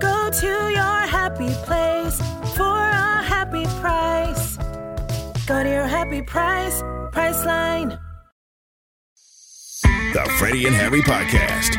[0.00, 2.18] Go to your happy place
[2.56, 4.56] for a happy price.
[5.46, 6.82] Go to your happy price,
[7.12, 7.98] Priceline.
[10.12, 11.76] The Freddie and Harry Podcast.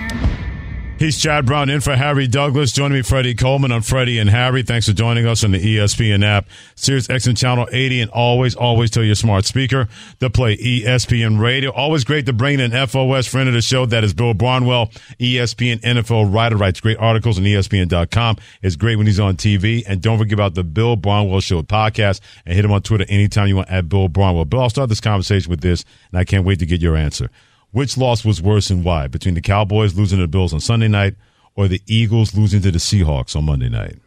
[1.00, 2.72] He's Chad Brown in for Harry Douglas.
[2.72, 4.64] Joining me, Freddie Coleman on Freddie and Harry.
[4.64, 8.90] Thanks for joining us on the ESPN app, Sirius XM Channel 80, and always, always
[8.90, 9.88] tell your smart speaker
[10.20, 11.72] to play ESPN Radio.
[11.72, 13.86] Always great to bring in an FOS friend of the show.
[13.86, 14.88] That is Bill Barnwell,
[15.20, 18.38] ESPN NFL writer, writes great articles on ESPN.com.
[18.64, 19.84] It's great when he's on TV.
[19.88, 23.48] And don't forget about the Bill Barnwell Show podcast and hit him on Twitter anytime
[23.50, 24.46] you want at Bill Barnwell.
[24.46, 27.30] Bill, I'll start this conversation with this, and I can't wait to get your answer.
[27.78, 29.06] Which loss was worse and why?
[29.06, 31.14] Between the Cowboys losing to the Bills on Sunday night
[31.54, 33.98] or the Eagles losing to the Seahawks on Monday night?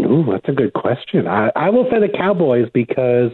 [0.00, 1.26] Ooh, that's a good question.
[1.26, 3.32] I, I will say the Cowboys because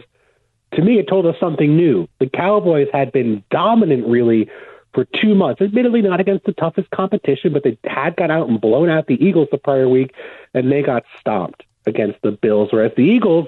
[0.73, 2.09] to me it told us something new.
[2.19, 4.49] The Cowboys had been dominant really
[4.93, 5.61] for two months.
[5.61, 9.13] Admittedly not against the toughest competition, but they had got out and blown out the
[9.13, 10.13] Eagles the prior week
[10.53, 12.67] and they got stomped against the Bills.
[12.73, 13.47] Whereas the Eagles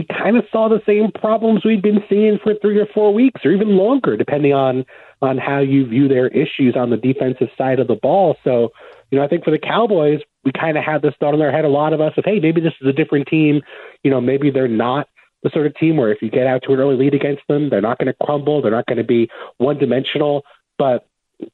[0.00, 3.44] we kind of saw the same problems we'd been seeing for three or four weeks
[3.44, 4.86] or even longer, depending on
[5.22, 8.38] on how you view their issues on the defensive side of the ball.
[8.42, 8.70] So,
[9.10, 11.52] you know, I think for the Cowboys, we kind of had this thought in our
[11.52, 13.60] head, a lot of us, of, hey, maybe this is a different team.
[14.02, 15.08] You know, maybe they're not
[15.42, 17.68] the sort of team where if you get out to an early lead against them,
[17.68, 18.62] they're not going to crumble.
[18.62, 20.44] They're not going to be one dimensional.
[20.78, 21.06] But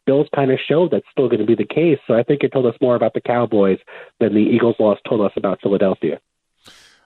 [0.07, 1.99] Bills kind of showed that's still going to be the case.
[2.07, 3.79] So I think it told us more about the Cowboys
[4.21, 6.21] than the Eagles loss told us about Philadelphia.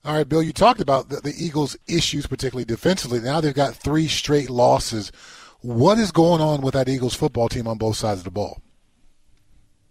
[0.02, 3.20] All right, Bill, you talked about the, the Eagles' issues, particularly defensively.
[3.20, 5.12] Now they've got three straight losses.
[5.60, 8.62] What is going on with that Eagles football team on both sides of the ball?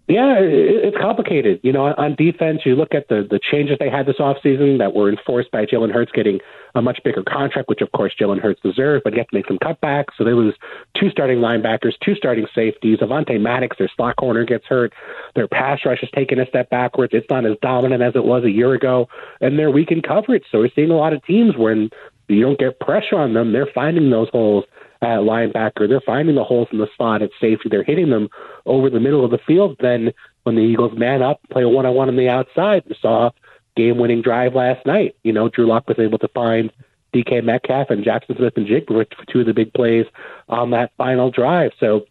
[0.10, 1.60] Yeah, it's complicated.
[1.62, 4.96] You know, on defense, you look at the the changes they had this offseason that
[4.96, 6.40] were enforced by Jalen Hurts getting
[6.74, 9.48] a much bigger contract, which of course Jalen Hurts deserved, but you have to make
[9.48, 10.18] some cutbacks.
[10.18, 10.56] So they lose
[11.00, 12.98] two starting linebackers, two starting safeties.
[13.00, 14.94] Avonte Maddox, their slot corner, gets hurt.
[15.36, 17.14] Their pass rush has taken a step backwards.
[17.14, 19.08] It's not as dominant as it was a year ago,
[19.42, 20.46] and they're weak in coverage.
[20.52, 21.92] So we're seeing a lot of teams when
[22.28, 24.66] you don't get pressure on them, they're finding those holes
[25.02, 25.88] at linebacker.
[25.88, 27.70] They're finding the holes in the slot at safety.
[27.70, 28.30] They're hitting them
[28.66, 29.78] over the middle of the field.
[29.80, 30.12] Then
[30.44, 33.32] when the Eagles man up, play a one on one on the outside, we saw
[33.76, 35.16] game winning drive last night.
[35.24, 36.72] You know, Drew Lock was able to find
[37.14, 40.06] DK Metcalf and Jaxon Smith-Njigba for two of the big plays
[40.48, 41.72] on that final drive.
[41.80, 42.06] So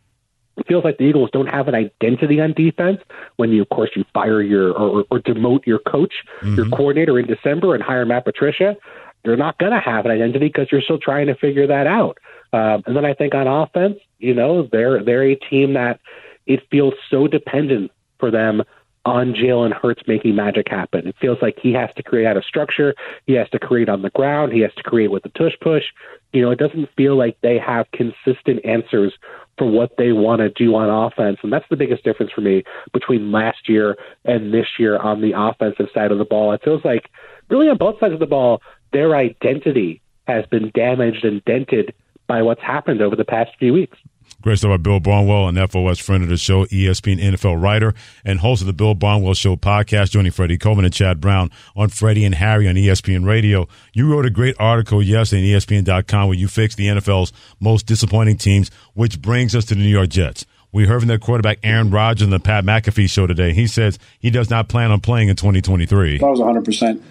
[0.56, 3.00] it feels like the Eagles don't have an identity on defense
[3.36, 6.56] when you, of course, you fire your or, or demote your coach, mm-hmm.
[6.56, 8.76] your coordinator in December and hire Matt Patricia.
[9.24, 12.18] You're not going to have an identity because you're still trying to figure that out.
[12.52, 16.00] Um, and then I think on offense, you know, they're they're a team that
[16.46, 18.62] it feels so dependent for them
[19.04, 21.06] on Jalen Hurts making magic happen.
[21.06, 22.94] It feels like he has to create out of structure.
[23.26, 24.52] He has to create on the ground.
[24.52, 25.84] He has to create with the tush push.
[26.32, 29.14] You know, it doesn't feel like they have consistent answers
[29.56, 31.38] for what they want to do on offense.
[31.42, 35.32] And that's the biggest difference for me between last year and this year on the
[35.32, 36.52] offensive side of the ball.
[36.52, 37.08] It feels like
[37.48, 38.60] really on both sides of the ball,
[38.92, 41.94] their identity has been damaged and dented
[42.28, 43.98] by what's happened over the past few weeks.
[44.40, 47.92] Great stuff by Bill Barnwell, an FOS friend of the show, ESPN NFL writer,
[48.24, 51.88] and host of the Bill Barnwell Show podcast, joining Freddie Coleman and Chad Brown on
[51.88, 53.66] Freddie and Harry on ESPN Radio.
[53.94, 58.36] You wrote a great article yesterday on ESPN.com where you fixed the NFL's most disappointing
[58.36, 60.46] teams, which brings us to the New York Jets.
[60.70, 63.54] We heard from their quarterback Aaron Rodgers on the Pat McAfee show today.
[63.54, 66.16] He says he does not plan on playing in 2023.
[66.16, 67.02] If I was 100%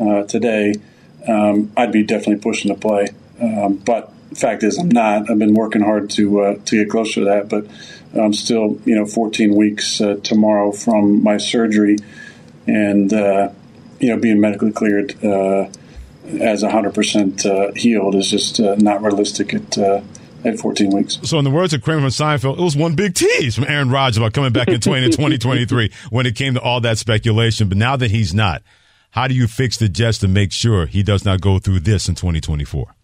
[0.00, 0.74] uh, today,
[1.28, 3.08] um, I'd be definitely pushing to play.
[3.40, 5.30] Um, but the fact is, I'm not.
[5.30, 7.66] I've been working hard to uh, to get closer to that, but
[8.18, 11.96] I'm still, you know, 14 weeks uh, tomorrow from my surgery,
[12.66, 13.50] and uh,
[14.00, 15.68] you know, being medically cleared uh,
[16.40, 19.78] as 100% uh, healed is just uh, not realistic at
[20.44, 21.20] at 14 weeks.
[21.22, 23.90] So, in the words of Kramer from Seinfeld, it was one big tease from Aaron
[23.90, 27.68] Rodgers about coming back in 20 2023 when it came to all that speculation.
[27.68, 28.62] But now that he's not,
[29.12, 32.08] How do you fix the Jets to make sure he does not go through this
[32.08, 32.94] in 2024?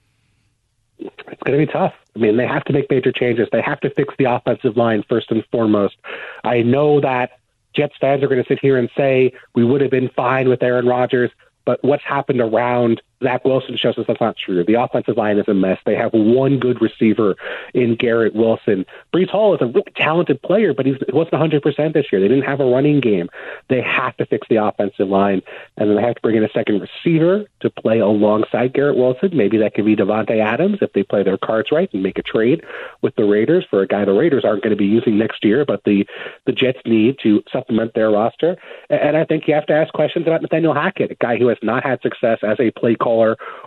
[1.48, 1.94] Going to be tough.
[2.14, 3.48] I mean, they have to make major changes.
[3.50, 5.96] They have to fix the offensive line first and foremost.
[6.44, 7.38] I know that
[7.74, 10.62] Jets fans are going to sit here and say we would have been fine with
[10.62, 11.30] Aaron Rodgers,
[11.64, 14.64] but what's happened around Zach Wilson shows us that's not true.
[14.64, 15.78] The offensive line is a mess.
[15.84, 17.36] They have one good receiver
[17.74, 18.86] in Garrett Wilson.
[19.12, 22.20] Breece Hall is a really talented player, but he wasn't 100% this year.
[22.20, 23.28] They didn't have a running game.
[23.68, 25.42] They have to fix the offensive line,
[25.76, 29.30] and then they have to bring in a second receiver to play alongside Garrett Wilson.
[29.32, 32.22] Maybe that could be Davante Adams if they play their cards right and make a
[32.22, 32.64] trade
[33.02, 35.64] with the Raiders for a guy the Raiders aren't going to be using next year,
[35.64, 36.06] but the,
[36.46, 38.56] the Jets need to supplement their roster.
[38.90, 41.58] And I think you have to ask questions about Nathaniel Hackett, a guy who has
[41.62, 43.07] not had success as a play caller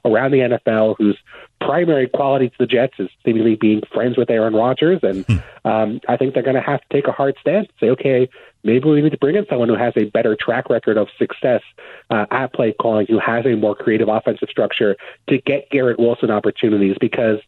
[0.06, 1.18] around the NFL whose
[1.60, 5.00] primary quality to the Jets is seemingly being friends with Aaron Rodgers.
[5.04, 5.26] And
[5.66, 8.30] um, I think they're going to have to take a hard stance and say, okay,
[8.64, 11.62] maybe we need to bring in someone who has a better track record of success
[12.10, 14.96] uh, at play calling, who has a more creative offensive structure
[15.30, 16.98] to get Garrett Wilson opportunities.
[17.00, 17.40] Because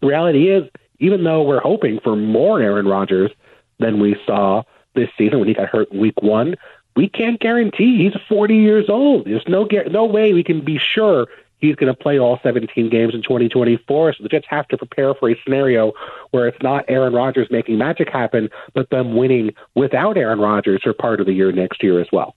[0.00, 0.64] the reality is,
[0.98, 3.30] even though we're hoping for more Aaron Rodgers
[3.78, 4.62] than we saw
[4.94, 6.56] this season when he got hurt in week one,
[6.98, 9.26] we can't guarantee he's 40 years old.
[9.26, 13.14] There's no no way we can be sure he's going to play all 17 games
[13.14, 14.14] in 2024.
[14.14, 15.92] So the Jets have to prepare for a scenario
[16.32, 20.92] where it's not Aaron Rodgers making magic happen, but them winning without Aaron Rodgers for
[20.92, 22.34] part of the year next year as well.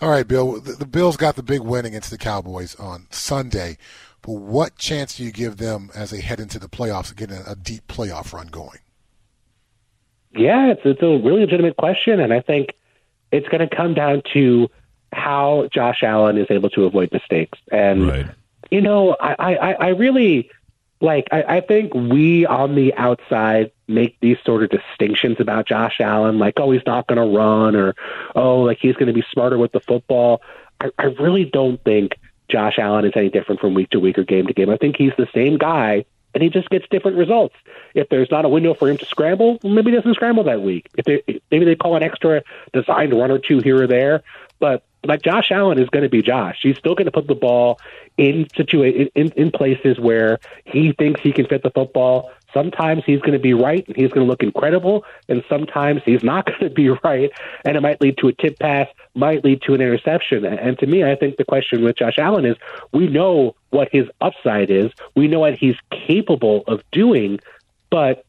[0.00, 0.60] All right, Bill.
[0.60, 3.78] The, the Bills got the big win against the Cowboys on Sunday.
[4.22, 7.38] But what chance do you give them as they head into the playoffs of getting
[7.38, 8.78] a, a deep playoff run going?
[10.30, 12.20] Yeah, it's, it's a really legitimate question.
[12.20, 12.76] And I think–
[13.36, 14.70] it's going to come down to
[15.12, 17.58] how Josh Allen is able to avoid mistakes.
[17.70, 18.26] And right.
[18.70, 20.50] you know, I, I, I really
[21.00, 26.00] like I, I think we on the outside make these sort of distinctions about Josh
[26.00, 27.94] Allen, like, oh, he's not gonna run or
[28.34, 30.42] oh, like he's gonna be smarter with the football.
[30.80, 32.18] I, I really don't think
[32.48, 34.70] Josh Allen is any different from week to week or game to game.
[34.70, 36.04] I think he's the same guy
[36.36, 37.54] and he just gets different results.
[37.94, 40.86] If there's not a window for him to scramble, maybe he doesn't scramble that week.
[40.94, 42.42] If they, maybe they call an extra
[42.74, 44.22] designed run or two here or there,
[44.58, 46.58] but like Josh Allen is going to be Josh.
[46.62, 47.80] He's still going to put the ball
[48.18, 52.30] in situa- in, in places where he thinks he can fit the football.
[52.52, 56.22] Sometimes he's going to be right and he's going to look incredible, and sometimes he's
[56.22, 57.30] not going to be right,
[57.64, 60.44] and it might lead to a tip pass, might lead to an interception.
[60.44, 62.56] And to me, I think the question with Josh Allen is
[62.92, 67.38] we know what his upside is, we know what he's capable of doing,
[67.90, 68.24] but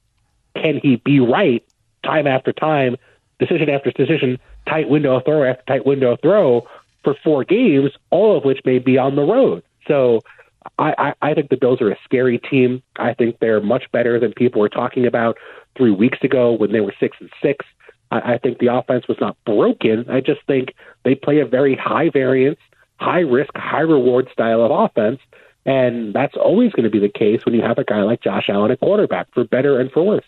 [0.55, 1.63] can he be right
[2.03, 2.95] time after time,
[3.39, 6.67] decision after decision, tight window throw after tight window throw
[7.03, 9.63] for four games, all of which may be on the road?
[9.87, 10.21] So
[10.77, 12.83] I, I, I think the Bills are a scary team.
[12.97, 15.37] I think they're much better than people were talking about
[15.75, 17.65] three weeks ago when they were six and six.
[18.11, 20.09] I, I think the offense was not broken.
[20.09, 22.59] I just think they play a very high variance,
[22.99, 25.19] high risk, high reward style of offense.
[25.65, 28.45] And that's always going to be the case when you have a guy like Josh
[28.49, 30.23] Allen at quarterback, for better and for worse.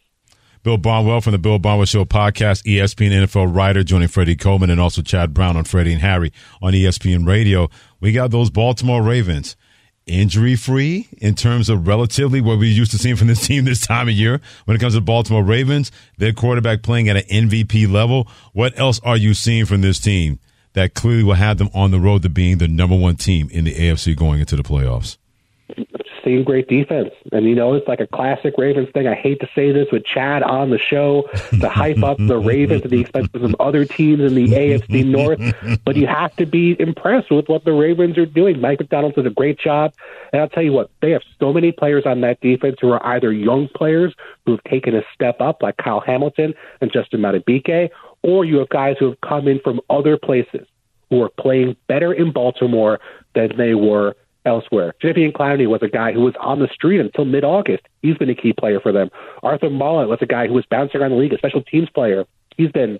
[0.61, 4.81] Bill Barnwell from the Bill Barnwell Show podcast, ESPN NFL writer, joining Freddie Coleman and
[4.81, 7.69] also Chad Brown on Freddie and Harry on ESPN Radio.
[8.01, 9.55] We got those Baltimore Ravens
[10.05, 13.85] injury free in terms of relatively what we used to seeing from this team this
[13.85, 17.89] time of year when it comes to Baltimore Ravens, their quarterback playing at an MVP
[17.89, 18.27] level.
[18.51, 20.39] What else are you seeing from this team
[20.73, 23.65] that clearly will have them on the road to being the number one team in
[23.65, 25.17] the AFC going into the playoffs?
[26.23, 27.11] Same great defense.
[27.31, 29.07] And, you know, it's like a classic Ravens thing.
[29.07, 31.29] I hate to say this with Chad on the show
[31.61, 35.05] to hype up the Ravens at the expense of some other teams in the AFC
[35.05, 35.39] North,
[35.85, 38.59] but you have to be impressed with what the Ravens are doing.
[38.59, 39.93] Mike Macdonald does a great job.
[40.33, 43.03] And I'll tell you what, they have so many players on that defense who are
[43.05, 44.13] either young players
[44.45, 47.89] who've taken a step up, like Kyle Hamilton and Justin Madubuike,
[48.23, 50.67] or you have guys who have come in from other places
[51.09, 52.99] who are playing better in Baltimore
[53.33, 54.93] than they were elsewhere.
[55.01, 57.83] Jadeveon Clowney was a guy who was on the street until mid August.
[58.01, 59.09] He's been a key player for them.
[59.43, 62.25] Arthur Maulet was a guy who was bouncing around the league, a special teams player.
[62.55, 62.99] He's been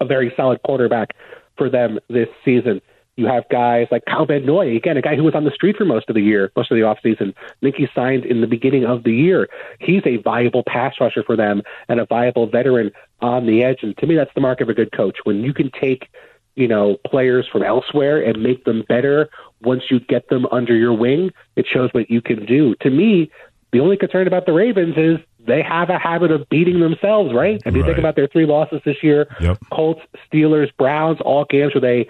[0.00, 1.14] a very solid quarterback
[1.56, 2.80] for them this season.
[3.16, 5.76] You have guys like Kyle Van Noy, again, a guy who was on the street
[5.76, 7.34] for most of the year, most of the offseason.
[7.60, 9.48] Think signed in the beginning of the year.
[9.80, 12.90] He's a viable pass rusher for them and a viable veteran
[13.22, 13.78] on the edge.
[13.82, 15.18] And to me, that's the mark of a good coach.
[15.24, 16.08] When you can take
[16.54, 19.30] you know, players from elsewhere and make them better
[19.62, 21.30] once you get them under your wing.
[21.56, 22.74] It shows what you can do.
[22.80, 23.30] To me,
[23.72, 27.60] the only concern about the Ravens is they have a habit of beating themselves, right?
[27.64, 27.88] If you right.
[27.88, 29.58] think about their three losses this year, yep.
[29.72, 32.08] Colts, Steelers, Browns, all games where they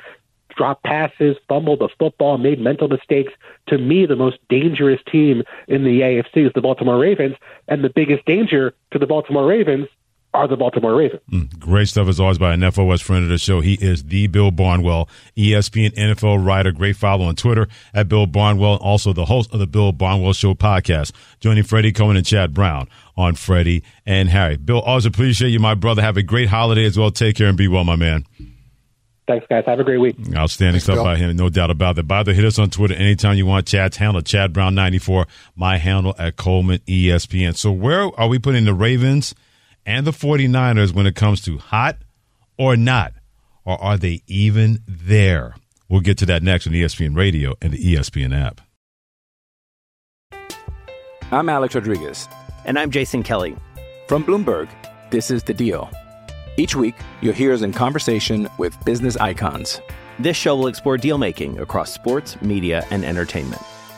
[0.57, 3.33] dropped passes, fumbled the football, made mental mistakes.
[3.69, 7.37] To me, the most dangerous team in the AFC is the Baltimore Ravens,
[7.69, 9.89] and the biggest danger to the Baltimore Ravens
[10.35, 11.21] are the Baltimore Ravens.
[11.31, 13.61] Mm, great stuff as always by an FOS friend of the show.
[13.61, 16.73] He is the Bill Barnwell, ESPN NFL writer.
[16.73, 20.55] Great follow on Twitter at Bill Barnwell, also the host of the Bill Barnwell Show
[20.55, 21.13] podcast.
[21.41, 24.57] Joining Freddie Cohen and Chad Brown on Freddie and Harry.
[24.57, 26.01] Bill, always appreciate you, my brother.
[26.01, 27.11] Have a great holiday as well.
[27.11, 28.25] Take care and be well, my man.
[29.29, 29.65] Thanks, guys.
[29.67, 30.17] Have a great week.
[30.35, 31.05] Outstanding Thanks, stuff Bill.
[31.05, 32.09] by him, no doubt about that.
[32.09, 33.67] By the way, hit us on Twitter anytime you want.
[33.67, 35.27] Chad's handle, Chad Brown ninety four.
[35.55, 37.57] My handle at Coleman ESPN.
[37.57, 39.35] So where are we putting the Ravens
[39.85, 41.99] and the 49ers when it comes to hot
[42.59, 43.13] or not?
[43.65, 45.55] Or are they even there?
[45.89, 48.61] We'll get to that next on ESPN Radio and the ESPN app.
[51.31, 52.29] I'm Alex Rodriguez.
[52.65, 53.57] And I'm Jason Kelly.
[54.07, 54.69] From Bloomberg,
[55.11, 55.91] this is The Deal.
[56.57, 59.81] Each week, you'll hear us in conversation with business icons.
[60.19, 63.63] This show will explore deal making across sports, media, and entertainment.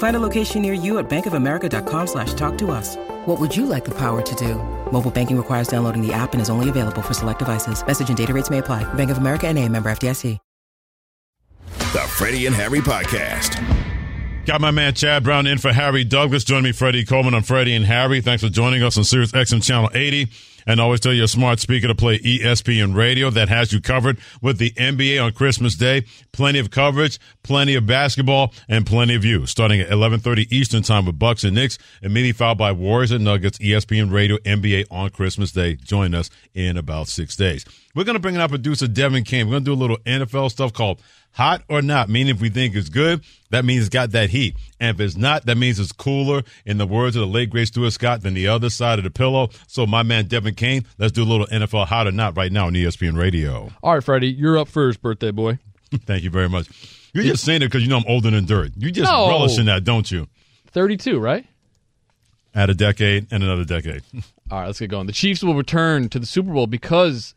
[0.00, 2.96] Find a location near you at bankofamerica.com slash talk to us.
[3.26, 4.54] What would you like the power to do?
[4.90, 7.86] Mobile banking requires downloading the app and is only available for select devices.
[7.86, 8.82] Message and data rates may apply.
[8.94, 10.38] Bank of America and a member FDIC.
[11.92, 13.58] The Freddie and Harry Podcast.
[14.46, 16.44] Got my man Chad Brown in for Harry Douglas.
[16.44, 17.34] Join me, Freddie Coleman.
[17.34, 18.20] I'm Freddie and Harry.
[18.20, 20.28] Thanks for joining us on Sirius XM Channel 80.
[20.66, 23.30] And always tell your smart speaker to play ESPN Radio.
[23.30, 26.04] That has you covered with the NBA on Christmas Day.
[26.32, 29.46] Plenty of coverage, plenty of basketball, and plenty of you.
[29.46, 33.58] Starting at 11:30 Eastern Time with Bucks and Knicks, immediately followed by Warriors and Nuggets.
[33.58, 35.76] ESPN Radio NBA on Christmas Day.
[35.76, 37.64] Join us in about six days.
[37.94, 39.46] We're going to bring in our producer Devin King.
[39.46, 41.00] We're going to do a little NFL stuff called
[41.32, 44.54] hot or not, meaning if we think it's good, that means it's got that heat.
[44.78, 47.66] And if it's not, that means it's cooler, in the words of the late great
[47.68, 49.50] Stuart Scott, than the other side of the pillow.
[49.66, 52.66] So my man Devin Kane, let's do a little NFL hot or not right now
[52.66, 53.70] on ESPN Radio.
[53.82, 55.58] All right, Freddie, you're up first, birthday boy.
[56.06, 56.68] Thank you very much.
[57.12, 58.70] You're just saying it because you know I'm older than dirt.
[58.76, 59.28] You're just No.
[59.28, 60.28] relish in that, don't you?
[60.68, 61.44] 32, right?
[62.54, 64.02] Add a decade and another decade.
[64.50, 65.08] All right, let's get going.
[65.08, 67.34] The Chiefs will return to the Super Bowl because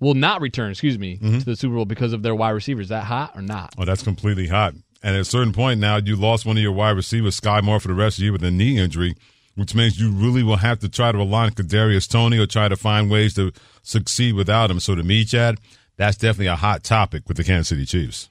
[0.00, 1.38] will not return, excuse me, Mm-hmm.
[1.40, 2.86] to the Super Bowl because of their wide receivers.
[2.86, 3.74] Is that hot or not?
[3.78, 4.74] Oh, that's completely hot.
[5.02, 7.78] And at a certain point now, you lost one of your wide receivers, Sky Moore,
[7.80, 9.14] for the rest of the year with a knee injury,
[9.54, 12.68] which means you really will have to try to rely on Kadarius Toney or try
[12.68, 14.80] to find ways to succeed without him.
[14.80, 15.58] So to me, Chad,
[15.96, 18.30] that's definitely a hot topic with the Kansas City Chiefs.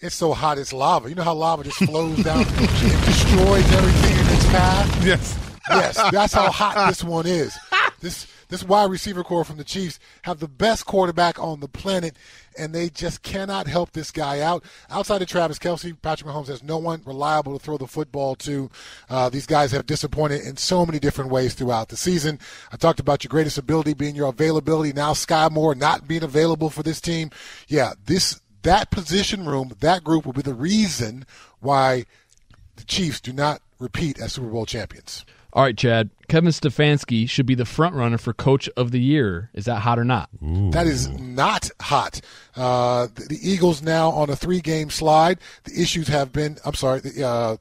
[0.00, 1.08] It's so hot, it's lava.
[1.08, 5.04] You know how lava just flows down and destroys everything in its path?
[5.06, 5.38] Yes.
[5.68, 7.52] Yes, that's how hot this one is.
[8.06, 12.14] This this wide receiver corps from the Chiefs have the best quarterback on the planet,
[12.56, 14.62] and they just cannot help this guy out.
[14.88, 18.70] Outside of Travis Kelce, Patrick Mahomes has no one reliable to throw the football to.
[19.10, 22.38] Uh, these guys have disappointed in so many different ways throughout the season.
[22.70, 24.92] I talked about your greatest ability being your availability.
[24.92, 27.30] Now Sky Moore not being available for this team.
[27.66, 31.26] Yeah, this that position room, that group will be the reason
[31.58, 32.04] why
[32.76, 35.24] the Chiefs do not repeat as Super Bowl champions.
[35.56, 36.10] All right, Chad.
[36.28, 39.48] Kevin Stefanski should be the front runner for Coach of the Year.
[39.54, 40.28] Is that hot or not?
[40.42, 42.20] That is not hot.
[42.54, 45.38] Uh, the, the Eagles now on a three-game slide.
[45.64, 46.58] The issues have been.
[46.66, 47.00] I'm sorry.
[47.00, 47.56] The, uh,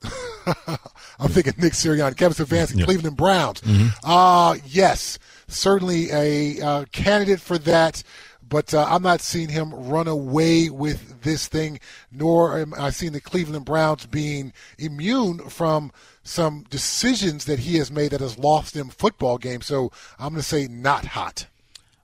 [1.20, 2.84] I'm thinking Nick Sirianni, Kevin Stefanski, Yeah.
[2.86, 3.62] Cleveland Browns.
[3.62, 3.92] Mhm.
[4.04, 5.18] Uh, yes,
[5.48, 8.04] certainly a uh, candidate for that.
[8.48, 11.80] But uh, I'm not seeing him run away with this thing,
[12.12, 15.92] nor am I seeing the Cleveland Browns being immune from
[16.26, 19.68] some decisions that he has made that has lost them football games.
[19.68, 21.46] So I'm going to say not hot.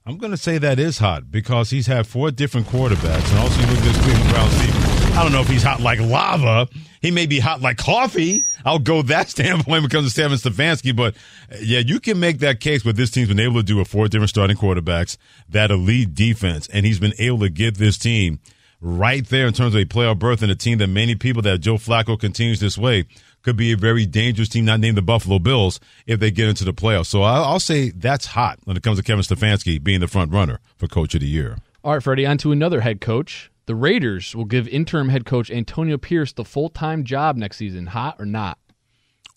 [0.06, 3.30] I'm going to say that is hot because he's had four different quarterbacks.
[3.30, 4.92] And also, look at this Cleveland Browns team.
[5.14, 6.68] I don't know if he's hot like lava.
[7.02, 8.44] He may be hot like coffee.
[8.64, 10.96] I'll go that standpoint when it comes to Steven Stefanski.
[10.96, 11.14] But
[11.52, 13.88] uh, yeah, you can make that case where this team's been able to do with
[13.88, 15.18] four different starting quarterbacks,
[15.48, 18.40] that elite defense, and he's been able to get this team
[18.80, 21.60] right there in terms of a playoff berth and a team that many people that
[21.60, 23.04] Joe Flacco continues this way
[23.42, 26.64] could be a very dangerous team, not named the Buffalo Bills, if they get into
[26.64, 27.06] the playoffs.
[27.06, 30.32] So I'll, I'll say that's hot when it comes to Kevin Stefanski being the front
[30.32, 31.58] runner for Coach of the Year.
[31.84, 33.50] All right, Freddie, on to another head coach.
[33.66, 37.86] The Raiders will give interim head coach Antonio Pierce the full time job next season.
[37.88, 38.58] Hot or not?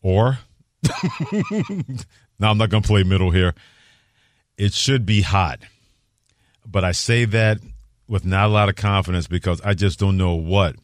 [0.01, 0.39] Or,
[2.39, 3.53] now I'm not going to play middle here.
[4.57, 5.59] It should be hot.
[6.65, 7.59] But I say that
[8.07, 10.75] with not a lot of confidence because I just don't know what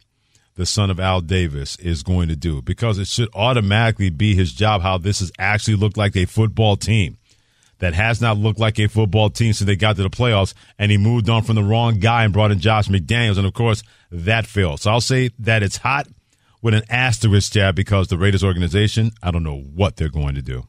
[0.54, 4.52] the son of Al Davis is going to do because it should automatically be his
[4.52, 7.18] job how this has actually looked like a football team
[7.78, 10.92] that has not looked like a football team since they got to the playoffs and
[10.92, 13.82] he moved on from the wrong guy and brought in Josh McDaniels and of course
[14.10, 14.80] that failed.
[14.80, 16.06] So I'll say that it's hot
[16.60, 20.42] with an asterisk jab because the Raiders organization, I don't know what they're going to
[20.42, 20.68] do.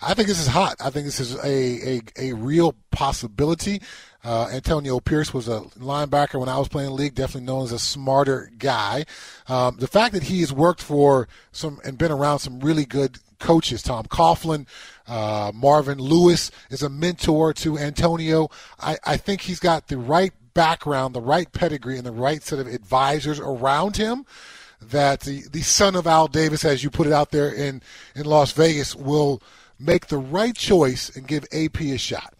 [0.00, 0.76] I think this is hot.
[0.80, 3.82] I think this is a, a, a real possibility.
[4.24, 7.72] Uh, Antonio Pierce was a linebacker when I was playing the league, definitely known as
[7.72, 9.04] a smarter guy.
[9.46, 13.18] Um, the fact that he has worked for some and been around some really good
[13.38, 14.66] coaches, Tom Coughlin,
[15.06, 18.50] uh, Marvin Lewis is a mentor to Antonio.
[18.80, 22.58] I, I think he's got the right background, the right pedigree, and the right set
[22.58, 24.26] of advisors around him
[24.80, 27.82] that the, the son of Al Davis, as you put it out there in,
[28.14, 29.42] in Las Vegas, will
[29.78, 32.34] make the right choice and give AP a shot.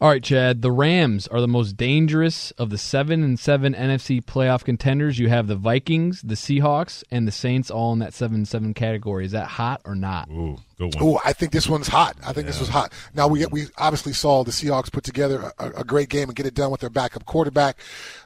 [0.00, 0.60] All right, Chad.
[0.60, 5.20] The Rams are the most dangerous of the seven and seven NFC playoff contenders.
[5.20, 8.74] You have the Vikings, the Seahawks, and the Saints all in that seven and seven
[8.74, 9.24] category.
[9.24, 10.28] Is that hot or not?
[10.30, 11.02] Ooh, good one.
[11.02, 12.16] Oh, I think this one's hot.
[12.22, 12.50] I think yeah.
[12.50, 12.92] this was hot.
[13.14, 16.46] Now we we obviously saw the Seahawks put together a, a great game and get
[16.46, 17.78] it done with their backup quarterback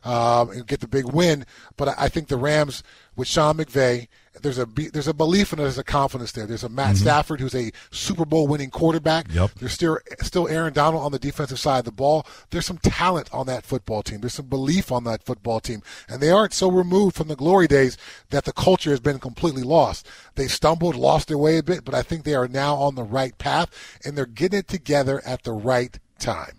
[0.04, 1.44] um, and get the big win.
[1.76, 2.82] But I, I think the Rams
[3.14, 4.08] with Sean McVay
[4.42, 6.46] there's a there's a belief and there's a confidence there.
[6.46, 7.04] There's a Matt mm-hmm.
[7.04, 9.26] Stafford who's a Super Bowl winning quarterback.
[9.32, 9.50] Yep.
[9.58, 12.26] There's still still Aaron Donald on the defensive side of the ball.
[12.50, 14.20] There's some talent on that football team.
[14.20, 17.66] There's some belief on that football team, and they aren't so removed from the glory
[17.66, 17.96] days
[18.30, 20.06] that the culture has been completely lost.
[20.34, 23.04] They stumbled, lost their way a bit, but I think they are now on the
[23.04, 26.57] right path, and they're getting it together at the right time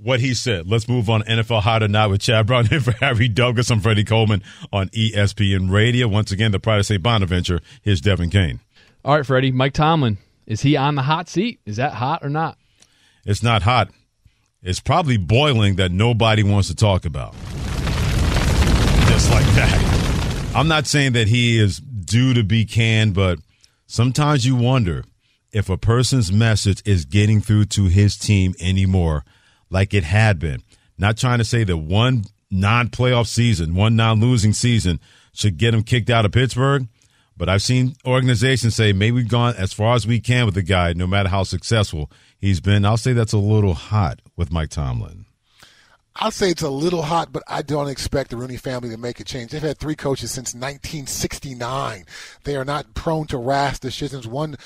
[0.00, 0.66] what he said.
[0.68, 3.70] Let's move on NFL Hot or Not with Chad Brown and for Harry Douglas.
[3.70, 4.42] I'm Freddie Coleman
[4.72, 6.08] on ESPN Radio.
[6.08, 7.02] Once again, the Pride of St.
[7.02, 7.60] Bonaventure.
[7.82, 8.60] Here's Devin Kane.
[9.04, 9.52] All right, Freddie.
[9.52, 10.18] Mike Tomlin.
[10.46, 11.60] Is he on the hot seat?
[11.66, 12.56] Is that hot or not?
[13.26, 13.90] It's not hot.
[14.62, 17.34] It's probably boiling that nobody wants to talk about.
[19.08, 20.52] Just like that.
[20.54, 23.38] I'm not saying that he is due to be canned, but
[23.86, 25.04] sometimes you wonder
[25.52, 29.24] if a person's message is getting through to his team anymore–
[29.70, 30.62] like it had been.
[30.96, 35.00] Not trying to say that one non playoff season, one non losing season
[35.32, 36.88] should get him kicked out of Pittsburgh.
[37.36, 40.62] But I've seen organizations say maybe we've gone as far as we can with the
[40.62, 42.84] guy, no matter how successful he's been.
[42.84, 45.24] I'll say that's a little hot with Mike Tomlin.
[46.16, 49.20] I'll say it's a little hot, but I don't expect the Rooney family to make
[49.20, 49.52] a change.
[49.52, 52.04] They've had three coaches since 1969.
[52.42, 54.26] They are not prone to rash decisions.
[54.26, 54.56] One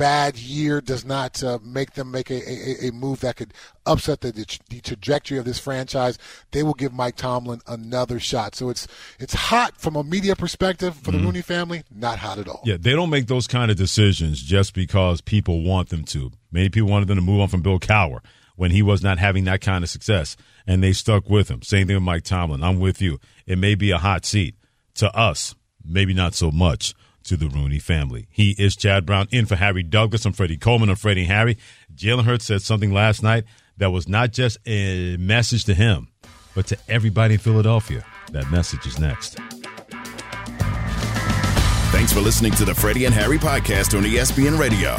[0.00, 3.52] bad year does not uh, make them make a, a, a, move that could
[3.84, 6.16] upset the, the trajectory of this franchise.
[6.52, 8.54] They will give Mike Tomlin another shot.
[8.54, 8.88] So it's
[9.18, 11.26] it's hot from a media perspective for the mm-hmm.
[11.26, 12.62] Rooney family, not hot at all.
[12.64, 16.32] Yeah, they don't make those kind of decisions just because people want them to.
[16.50, 18.20] Many people wanted them to move on from Bill Cowher
[18.60, 20.36] when he was not having that kind of success,
[20.66, 21.62] and they stuck with him.
[21.62, 22.62] Same thing with Mike Tomlin.
[22.62, 23.18] I'm with you.
[23.46, 24.54] It may be a hot seat
[24.96, 26.92] to us, maybe not so much
[27.22, 28.28] to the Rooney family.
[28.30, 30.26] He is Chad Brown in for Harry Douglas.
[30.26, 30.90] I'm Freddie Coleman.
[30.90, 31.56] I'm Freddie and Harry.
[31.94, 33.44] Jalen Hurts said something last night
[33.78, 36.08] that was not just a message to him,
[36.54, 38.04] but to everybody in Philadelphia.
[38.32, 39.38] That message is next.
[41.92, 44.98] Thanks for listening to the Freddie and Harry podcast on ESPN Radio.